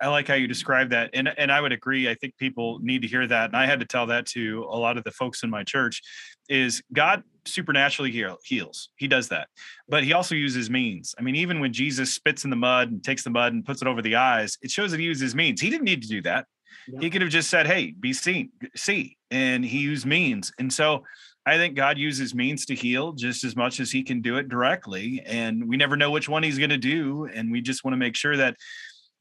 [0.00, 2.08] I- like how you describe that, and and I would agree.
[2.08, 4.76] I think people need to hear that, and I had to tell that to a
[4.76, 6.02] lot of the folks in my church.
[6.48, 8.90] Is God supernaturally heal, heals?
[8.96, 9.48] He does that,
[9.88, 11.14] but He also uses means.
[11.18, 13.82] I mean, even when Jesus spits in the mud and takes the mud and puts
[13.82, 15.60] it over the eyes, it shows that He uses means.
[15.60, 16.46] He didn't need to do that.
[16.86, 17.00] Yeah.
[17.00, 20.52] He could have just said, "Hey, be seen, see," and He used means.
[20.58, 21.04] And so,
[21.46, 24.48] I think God uses means to heal just as much as He can do it
[24.48, 25.22] directly.
[25.24, 27.98] And we never know which one He's going to do, and we just want to
[27.98, 28.56] make sure that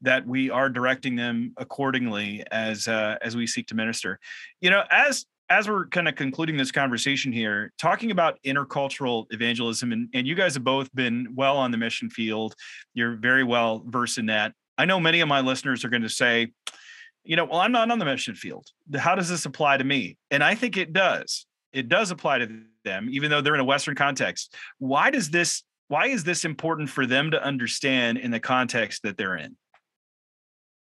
[0.01, 4.19] that we are directing them accordingly as uh, as we seek to minister.
[4.61, 9.91] You know, as as we're kind of concluding this conversation here, talking about intercultural evangelism,
[9.91, 12.53] and, and you guys have both been well on the mission field.
[12.93, 14.53] You're very well versed in that.
[14.77, 16.51] I know many of my listeners are going to say,
[17.23, 18.67] you know, well, I'm not on the mission field.
[18.95, 20.17] How does this apply to me?
[20.31, 21.45] And I think it does.
[21.73, 24.53] It does apply to them, even though they're in a Western context.
[24.79, 25.63] Why does this?
[25.89, 29.55] Why is this important for them to understand in the context that they're in?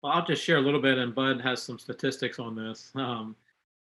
[0.08, 2.91] Well i'll just share a little bit and bud has some statistics on this.
[2.95, 3.36] Um,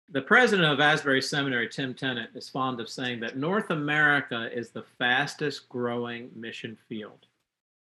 [0.10, 4.70] the president of asbury seminary tim tennent is fond of saying that north america is
[4.72, 7.28] the fastest growing mission field.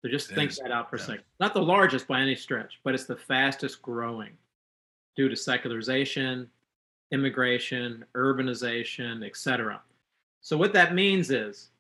[0.01, 1.23] So just It think is, that out for a second.
[1.41, 4.31] Not the largest by any stretch but it's the fastest growing
[5.17, 6.49] due to secularization
[7.11, 9.81] immigration urbanization etc
[10.39, 11.71] so what that means is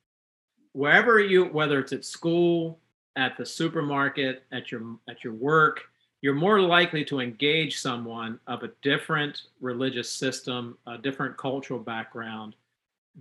[0.73, 2.77] wherever you whether it's at school
[3.15, 5.90] at the supermarket at your at your work
[6.21, 12.55] you're more likely to engage someone of a different religious system a different cultural background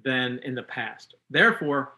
[0.03, 1.93] than in the past therefore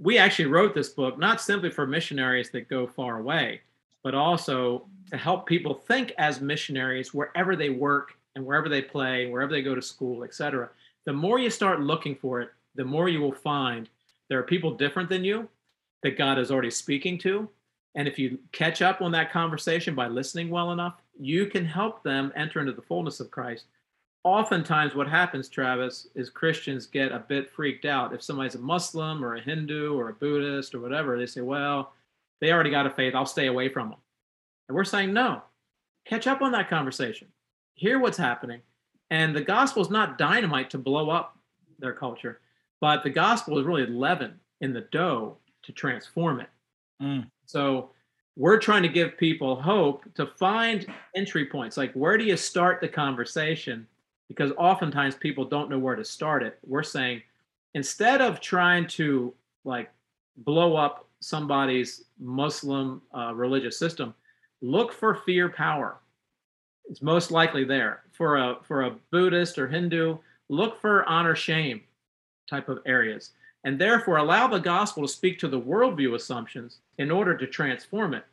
[0.00, 3.60] we actually wrote this book not simply for missionaries that go far away
[4.02, 9.26] but also to help people think as missionaries wherever they work and wherever they play,
[9.26, 10.70] wherever they go to school, etc.
[11.04, 13.88] The more you start looking for it, the more you will find
[14.28, 15.48] there are people different than you
[16.02, 17.48] that God is already speaking to.
[17.94, 22.02] And if you catch up on that conversation by listening well enough, you can help
[22.02, 23.64] them enter into the fullness of Christ.
[24.22, 28.12] Oftentimes, what happens, Travis, is Christians get a bit freaked out.
[28.12, 31.94] If somebody's a Muslim or a Hindu or a Buddhist or whatever, they say, well,
[32.40, 33.14] they already got a faith.
[33.14, 33.98] I'll stay away from them.
[34.68, 35.42] And we're saying, no,
[36.04, 37.28] catch up on that conversation.
[37.74, 38.60] Hear what's happening.
[39.10, 41.36] And the gospel is not dynamite to blow up
[41.78, 42.40] their culture,
[42.80, 46.48] but the gospel is really leaven in the dough to transform it.
[47.02, 47.26] Mm.
[47.50, 47.90] So
[48.36, 50.86] we're trying to give people hope to find
[51.16, 51.76] entry points.
[51.76, 53.86] Like, where do you start the conversation?
[54.28, 56.58] Because oftentimes people don't know where to start it.
[56.64, 57.22] We're saying
[57.74, 59.34] instead of trying to
[59.64, 59.90] like
[60.38, 64.14] blow up somebody's Muslim uh, religious system,
[64.62, 65.98] look for fear power.
[66.88, 68.02] It's most likely there.
[68.12, 71.80] For a for a Buddhist or Hindu, look for honor shame
[72.48, 73.30] type of areas,
[73.64, 78.14] and therefore allow the gospel to speak to the worldview assumptions in order to transform
[78.14, 78.24] it.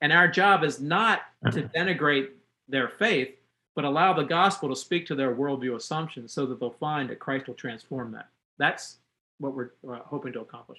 [0.00, 1.22] And our job is not
[1.52, 2.28] to denigrate
[2.68, 3.30] their faith,
[3.74, 7.18] but allow the gospel to speak to their worldview assumptions so that they'll find that
[7.18, 8.28] Christ will transform that.
[8.58, 8.98] That's
[9.38, 10.78] what we're uh, hoping to accomplish.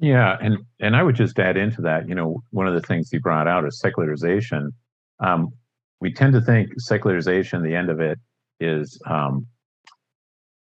[0.00, 3.12] Yeah, and and I would just add into that, you know, one of the things
[3.12, 4.72] you brought out is secularization.
[5.18, 5.52] Um,
[6.00, 8.18] we tend to think secularization, the end of it
[8.60, 9.46] is um,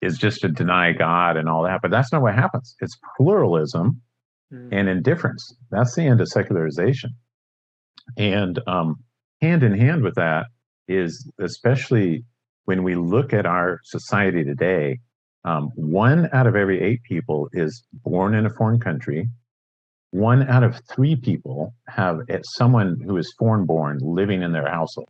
[0.03, 2.77] is just to deny God and all that, but that's not what happens.
[2.81, 4.03] It's pluralism
[4.53, 4.69] Mm.
[4.71, 5.57] and indifference.
[5.71, 7.11] That's the end of secularization.
[8.19, 8.97] And um,
[9.41, 10.47] hand in hand with that
[10.89, 12.25] is especially
[12.67, 14.99] when we look at our society today,
[15.45, 19.29] um, one out of every eight people is born in a foreign country.
[20.11, 25.09] One out of three people have someone who is foreign born living in their household.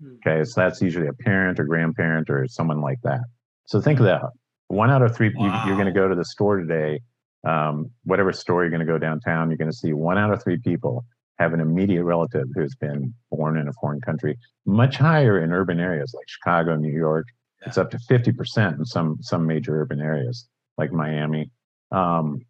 [0.00, 0.14] Hmm.
[0.24, 3.22] Okay, so that's usually a parent or grandparent or someone like that.
[3.66, 4.22] So think of that.
[4.68, 7.00] One out of three, you, you're going to go to the store today,
[7.46, 10.42] um, whatever store you're going to go downtown, you're going to see one out of
[10.42, 11.04] three people
[11.38, 14.38] have an immediate relative who's been born in a foreign country.
[14.66, 17.26] Much higher in urban areas like Chicago, New York.
[17.66, 20.46] It's up to 50% in some some major urban areas
[20.76, 21.50] like Miami.
[21.90, 22.40] Um,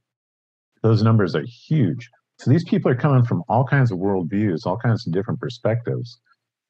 [0.83, 2.11] those numbers are huge.
[2.39, 6.19] So these people are coming from all kinds of worldviews, all kinds of different perspectives.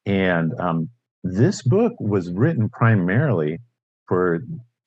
[0.07, 0.91] And um,
[1.23, 3.59] this book was written primarily
[4.07, 4.43] for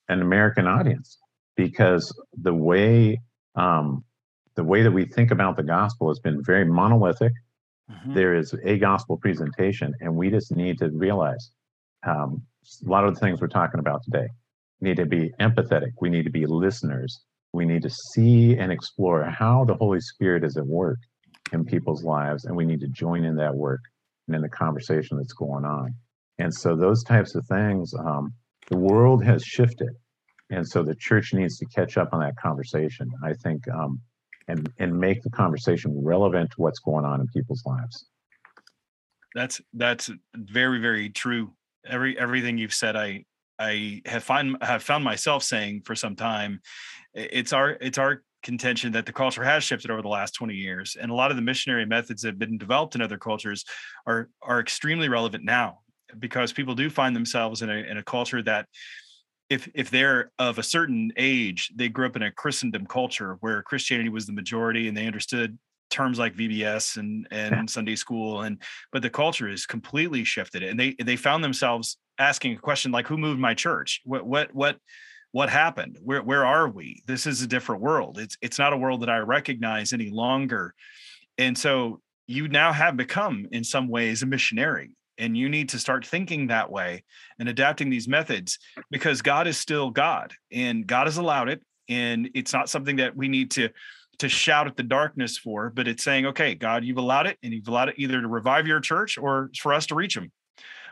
[0.09, 1.18] an American audience
[1.55, 3.20] because the way
[3.55, 4.03] um,
[4.55, 7.32] the way that we think about the gospel has been very monolithic.
[7.91, 8.13] Mhm.
[8.13, 11.51] There is a gospel presentation, and we just need to realize
[12.03, 12.41] um,
[12.86, 14.28] a lot of the things we're talking about today.
[14.80, 15.91] We need to be empathetic.
[16.01, 17.22] We need to be listeners.
[17.53, 20.99] We need to see and explore how the Holy Spirit is at work
[21.53, 23.82] in people's lives, and we need to join in that work
[24.28, 25.93] and in the conversation that's going on.
[26.39, 28.34] And so, those types of things, um,
[28.70, 29.89] the world has shifted,
[30.49, 33.09] and so the church needs to catch up on that conversation.
[33.24, 34.01] I think, um,
[34.47, 38.05] and and make the conversation relevant to what's going on in people's lives.
[39.36, 41.53] That's that's very very true.
[41.86, 43.26] Every everything you've said, I
[43.59, 46.61] I have find have found myself saying for some time.
[47.13, 50.95] It's our it's our contention that the culture has shifted over the last 20 years,
[50.99, 53.63] and a lot of the missionary methods that have been developed in other cultures
[54.05, 55.80] are are extremely relevant now
[56.20, 58.68] because people do find themselves in a in a culture that
[59.49, 63.64] if if they're of a certain age, they grew up in a Christendom culture where
[63.64, 65.58] Christianity was the majority, and they understood
[65.89, 70.80] terms like VBS and and Sunday school, and but the culture is completely shifted, and
[70.80, 74.01] they they found themselves asking a question like, "Who moved my church?
[74.03, 74.78] What what what
[75.32, 75.97] what happened?
[76.01, 77.03] Where where are we?
[77.05, 78.18] This is a different world.
[78.20, 80.74] It's it's not a world that I recognize any longer."
[81.38, 85.80] And so you now have become, in some ways, a missionary, and you need to
[85.80, 87.03] start thinking that way
[87.39, 88.59] and adapting these methods
[88.91, 93.15] because God is still God, and God has allowed it, and it's not something that
[93.15, 93.70] we need to
[94.20, 97.53] to shout at the darkness for, but it's saying, okay, God, you've allowed it, and
[97.53, 100.32] you've allowed it either to revive your church or for us to reach them,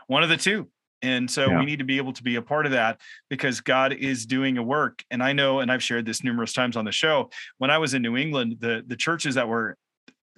[0.06, 0.68] one of the two.
[1.02, 1.58] And so Yeah.
[1.58, 4.58] we need to be able to be a part of that because God is doing
[4.58, 5.04] a work.
[5.10, 7.30] And I know, and I've shared this numerous times on the show.
[7.58, 9.76] When I was in New England, the the churches that were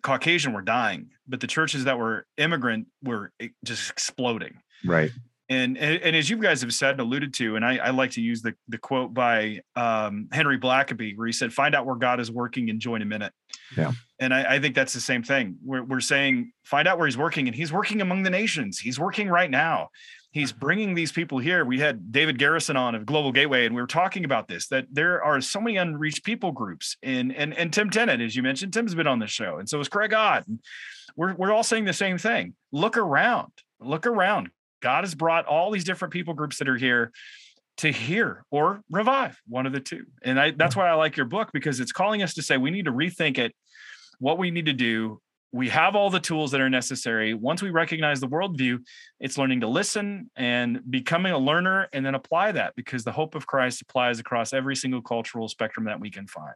[0.02, 3.32] Caucasian were dying, but the churches that were immigrant were
[3.64, 5.10] just exploding Right.
[5.48, 8.12] and, and and as you guys have said and alluded to, and I, I like
[8.12, 11.96] to use the the quote by um, Henry Blackaby, where he said, "Find out where
[11.96, 13.32] God is working and join Him in it."
[13.76, 13.92] Yeah.
[14.20, 15.56] And I, I think that's the same thing.
[15.64, 18.78] We're we're saying find out where He's working, and He's working among the nations.
[18.78, 19.88] He's working right now.
[20.38, 21.64] He's bringing these people here.
[21.64, 24.86] We had David Garrison on of Global Gateway, and we were talking about this that
[24.90, 26.96] there are so many unreached people groups.
[27.02, 29.80] In and and Tim Tennent, as you mentioned, Tim's been on the show, and so
[29.80, 30.44] is Craig Ott.
[31.16, 32.54] We're we're all saying the same thing.
[32.70, 34.50] Look around, look around.
[34.80, 37.10] God has brought all these different people groups that are here
[37.78, 40.04] to hear or revive, one of the two.
[40.22, 42.70] And I, that's why I like your book because it's calling us to say we
[42.70, 43.54] need to rethink it,
[44.18, 45.20] what we need to do
[45.52, 47.32] we have all the tools that are necessary.
[47.32, 48.80] Once we recognize the worldview,
[49.18, 53.34] it's learning to listen and becoming a learner and then apply that because the hope
[53.34, 56.54] of Christ applies across every single cultural spectrum that we can find.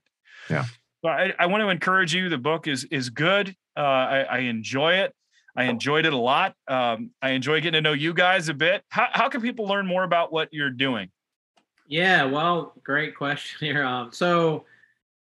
[0.50, 0.66] Yeah.
[1.02, 2.28] So I, I want to encourage you.
[2.28, 3.56] The book is is good.
[3.76, 5.14] Uh, I, I, enjoy it.
[5.56, 6.54] I enjoyed it a lot.
[6.68, 8.82] Um, I enjoy getting to know you guys a bit.
[8.90, 11.10] How, how can people learn more about what you're doing?
[11.88, 13.82] Yeah, well, great question here.
[13.82, 14.66] Um, so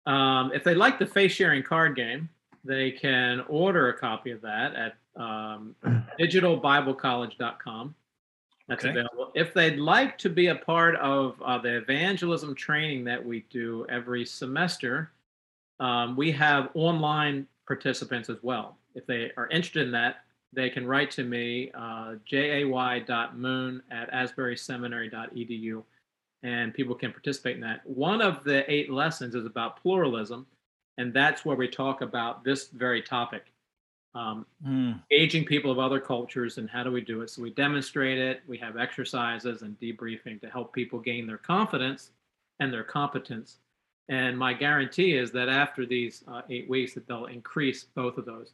[0.05, 2.29] um, if they like the face sharing card game,
[2.63, 5.75] they can order a copy of that at um,
[6.19, 7.95] digitalbiblecollege.com.
[8.67, 8.91] That's okay.
[8.91, 9.31] available.
[9.35, 13.85] If they'd like to be a part of uh, the evangelism training that we do
[13.89, 15.11] every semester,
[15.79, 18.77] um, we have online participants as well.
[18.95, 20.17] If they are interested in that,
[20.53, 25.83] they can write to me, uh, jay.moon at asburyseminary.edu,
[26.43, 27.81] and people can participate in that.
[27.85, 30.45] One of the eight lessons is about pluralism
[31.01, 33.51] and that's where we talk about this very topic
[34.13, 35.01] um, mm.
[35.09, 37.29] engaging people of other cultures and how do we do it?
[37.29, 42.11] So we demonstrate it we have exercises and debriefing to help people gain their confidence
[42.59, 43.57] and their competence.
[44.09, 48.25] And my guarantee is that after these uh, eight weeks that they'll increase both of
[48.25, 48.51] those.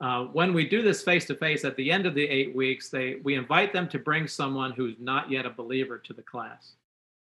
[0.00, 2.88] Uh, when we do this face to face at the end of the eight weeks
[2.88, 6.76] they we invite them to bring someone who's not yet a believer to the class.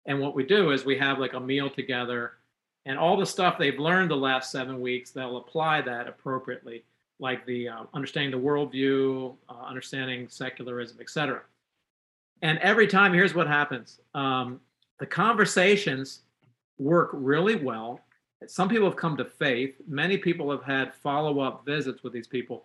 [0.06, 2.39] And what we do is we have like a meal together
[2.86, 6.84] and all the stuff they've learned the last seven weeks, they'll apply that appropriately,
[7.20, 11.42] like the uh, understanding the worldview, uh, understanding secularism, etc.
[12.42, 14.60] And every time, here's what happens: um,
[15.00, 16.22] the conversations
[16.78, 18.00] work really well.
[18.48, 19.76] Some people have come to faith.
[19.86, 22.64] Many people have had follow-up visits with these people,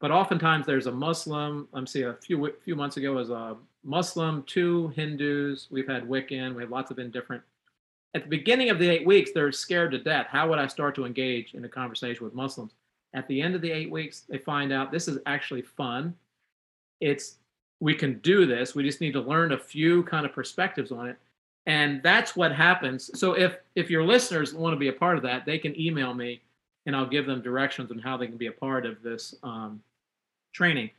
[0.00, 1.68] but oftentimes there's a Muslim.
[1.74, 2.02] Me see.
[2.02, 5.68] A few few months ago was a Muslim, two Hindus.
[5.70, 6.54] We've had Wiccan.
[6.54, 7.42] We have lots of indifferent
[8.14, 10.26] at the beginning of the eight weeks, they're scared to death.
[10.28, 12.72] How would I start to engage in a conversation with Muslims?
[13.14, 16.14] At the end of the eight weeks, they find out this is actually fun.
[17.00, 17.36] It's
[17.80, 18.74] we can do this.
[18.74, 21.16] We just need to learn a few kind of perspectives on it.
[21.66, 23.10] And that's what happens.
[23.18, 26.14] So if if your listeners want to be a part of that, they can email
[26.14, 26.42] me
[26.86, 29.82] and I'll give them directions on how they can be a part of this um,
[30.52, 30.90] training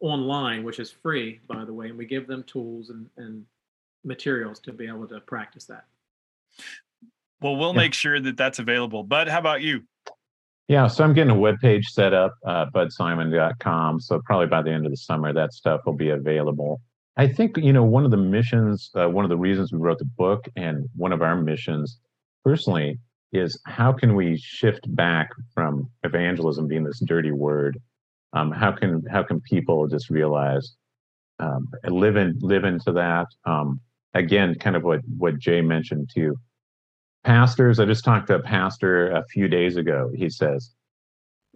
[0.00, 1.88] online, which is free, by the way.
[1.88, 3.44] And we give them tools and, and
[4.04, 5.84] materials to be able to practice that.
[7.40, 7.80] Well, we'll yeah.
[7.80, 9.02] make sure that that's available.
[9.02, 9.82] But how about you?
[10.68, 13.98] Yeah, so I'm getting a web page set up, uh, budsimon.com.
[14.00, 16.80] So probably by the end of the summer, that stuff will be available.
[17.16, 19.98] I think you know one of the missions, uh, one of the reasons we wrote
[19.98, 21.98] the book, and one of our missions,
[22.44, 23.00] personally,
[23.32, 27.80] is how can we shift back from evangelism being this dirty word?
[28.32, 30.76] Um, how can how can people just realize
[31.40, 33.26] um, live in live into that?
[33.44, 33.80] Um,
[34.14, 36.36] again, kind of what what Jay mentioned too.
[37.24, 40.10] Pastors, I just talked to a pastor a few days ago.
[40.14, 40.70] He says,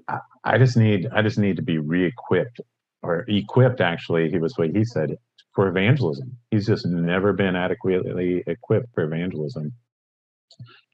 [0.08, 2.60] I, I just need I just need to be re-equipped
[3.02, 5.16] or equipped actually, he was what he said,
[5.54, 6.36] for evangelism.
[6.50, 9.72] He's just never been adequately equipped for evangelism.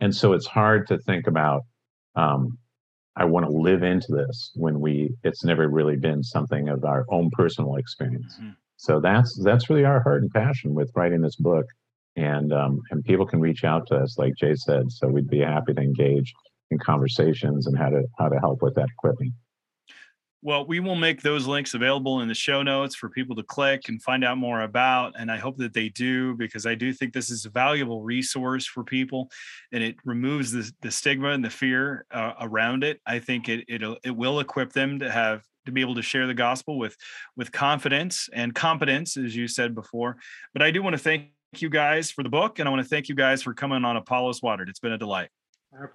[0.00, 1.62] And so it's hard to think about
[2.16, 2.58] um,
[3.16, 7.04] I want to live into this when we it's never really been something of our
[7.10, 8.36] own personal experience.
[8.36, 8.50] Mm-hmm
[8.80, 11.66] so that's that's really our heart and passion with writing this book
[12.16, 15.40] and um, and people can reach out to us like jay said so we'd be
[15.40, 16.32] happy to engage
[16.70, 19.32] in conversations and how to how to help with that equipment
[20.42, 23.90] well, we will make those links available in the show notes for people to click
[23.90, 25.12] and find out more about.
[25.18, 28.64] And I hope that they do because I do think this is a valuable resource
[28.64, 29.30] for people
[29.70, 33.02] and it removes the, the stigma and the fear uh, around it.
[33.04, 36.26] I think it, it, it will equip them to have to be able to share
[36.26, 36.96] the gospel with
[37.36, 40.16] with confidence and competence as you said before.
[40.52, 42.88] But i do want to thank you guys for the book and i want to
[42.88, 44.68] thank you guys for coming on apollos watered.
[44.68, 45.28] It's been a delight.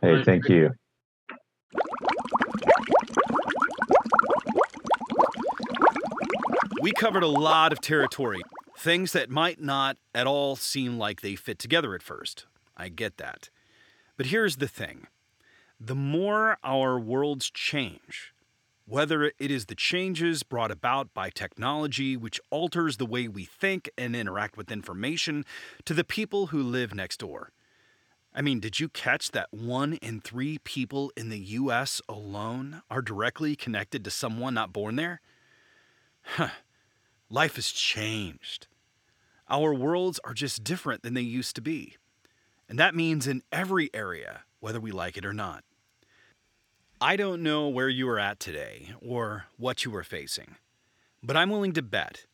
[0.01, 0.71] Hey thank you.
[6.81, 8.41] We covered a lot of territory
[8.77, 12.45] things that might not at all seem like they fit together at first.
[12.77, 13.49] I get that.
[14.17, 15.07] But here's the thing.
[15.79, 18.33] The more our worlds change
[18.87, 23.89] whether it is the changes brought about by technology, which alters the way we think
[23.97, 25.43] and interact with information,
[25.85, 27.51] to the people who live next door.
[28.33, 33.01] I mean, did you catch that one in three people in the US alone are
[33.01, 35.21] directly connected to someone not born there?
[36.21, 36.49] Huh.
[37.29, 38.67] Life has changed.
[39.49, 41.95] Our worlds are just different than they used to be.
[42.67, 45.63] And that means in every area, whether we like it or not.
[47.01, 50.55] I don't know where you are at today or what you are facing,
[51.21, 52.25] but I'm willing to bet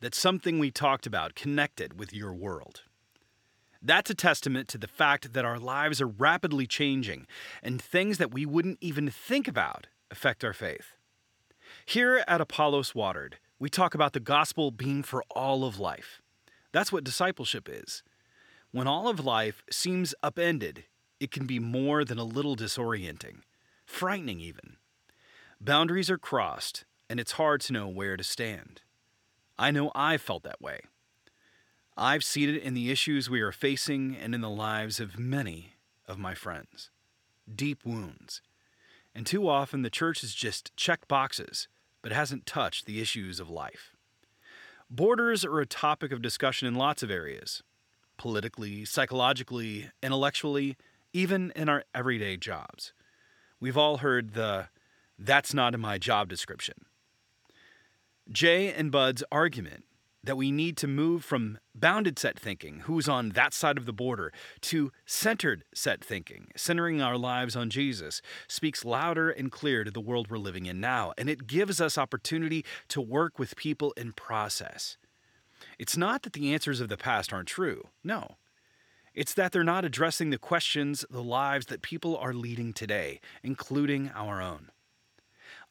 [0.00, 2.82] that something we talked about connected with your world.
[3.80, 7.26] That's a testament to the fact that our lives are rapidly changing
[7.62, 10.96] and things that we wouldn't even think about affect our faith.
[11.86, 16.20] Here at Apollos Watered, we talk about the gospel being for all of life.
[16.72, 18.02] That's what discipleship is.
[18.70, 20.84] When all of life seems upended,
[21.20, 23.38] it can be more than a little disorienting,
[23.90, 24.76] frightening even.
[25.60, 28.80] Boundaries are crossed, and it's hard to know where to stand.
[29.58, 30.80] I know I've felt that way.
[31.96, 35.74] I've seen it in the issues we are facing and in the lives of many
[36.06, 36.90] of my friends.
[37.52, 38.40] Deep wounds.
[39.14, 41.68] And too often the church has just checked boxes,
[42.00, 43.96] but hasn't touched the issues of life.
[44.88, 47.62] Borders are a topic of discussion in lots of areas
[48.16, 50.76] politically, psychologically, intellectually,
[51.12, 52.92] even in our everyday jobs.
[53.60, 54.68] We've all heard the
[55.18, 56.86] that's not in my job description.
[58.30, 59.84] Jay and Bud's argument
[60.22, 63.92] that we need to move from bounded set thinking, who's on that side of the
[63.92, 69.90] border, to centered set thinking, centering our lives on Jesus, speaks louder and clear to
[69.90, 73.92] the world we're living in now, and it gives us opportunity to work with people
[73.92, 74.98] in process.
[75.78, 78.36] It's not that the answers of the past aren't true, no.
[79.14, 84.10] It's that they're not addressing the questions, the lives that people are leading today, including
[84.14, 84.70] our own.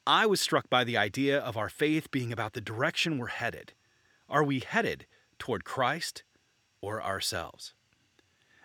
[0.06, 3.74] I was struck by the idea of our faith being about the direction we're headed
[4.30, 5.06] are we headed
[5.40, 6.24] toward Christ
[6.82, 7.74] or ourselves?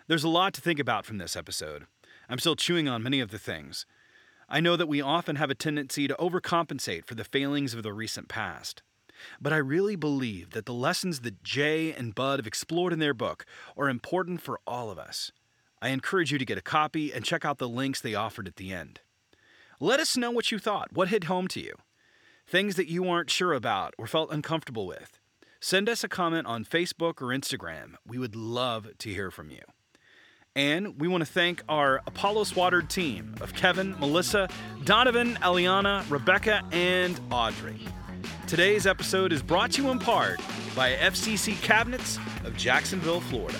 [0.07, 1.87] There's a lot to think about from this episode.
[2.29, 3.85] I'm still chewing on many of the things.
[4.47, 7.93] I know that we often have a tendency to overcompensate for the failings of the
[7.93, 8.83] recent past.
[9.41, 13.13] But I really believe that the lessons that Jay and Bud have explored in their
[13.13, 13.45] book
[13.77, 15.31] are important for all of us.
[15.81, 18.55] I encourage you to get a copy and check out the links they offered at
[18.55, 19.01] the end.
[19.79, 21.75] Let us know what you thought, what hit home to you,
[22.47, 25.19] things that you aren't sure about or felt uncomfortable with.
[25.59, 27.95] Send us a comment on Facebook or Instagram.
[28.05, 29.61] We would love to hear from you.
[30.55, 34.47] And we want to thank our Apollos Watered team of Kevin, Melissa,
[34.85, 37.79] Donovan, Eliana, Rebecca, and Audrey.
[38.47, 40.39] Today's episode is brought to you in part
[40.75, 43.57] by FCC Cabinets of Jacksonville, Florida.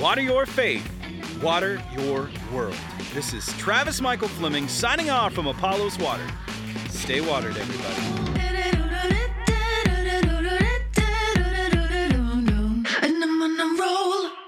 [0.00, 0.88] Water your faith,
[1.42, 2.76] water your world.
[3.14, 6.26] This is Travis Michael Fleming signing off from Apollo's Water.
[6.88, 8.34] Stay watered, everybody.
[13.02, 14.43] And I'm on a roll.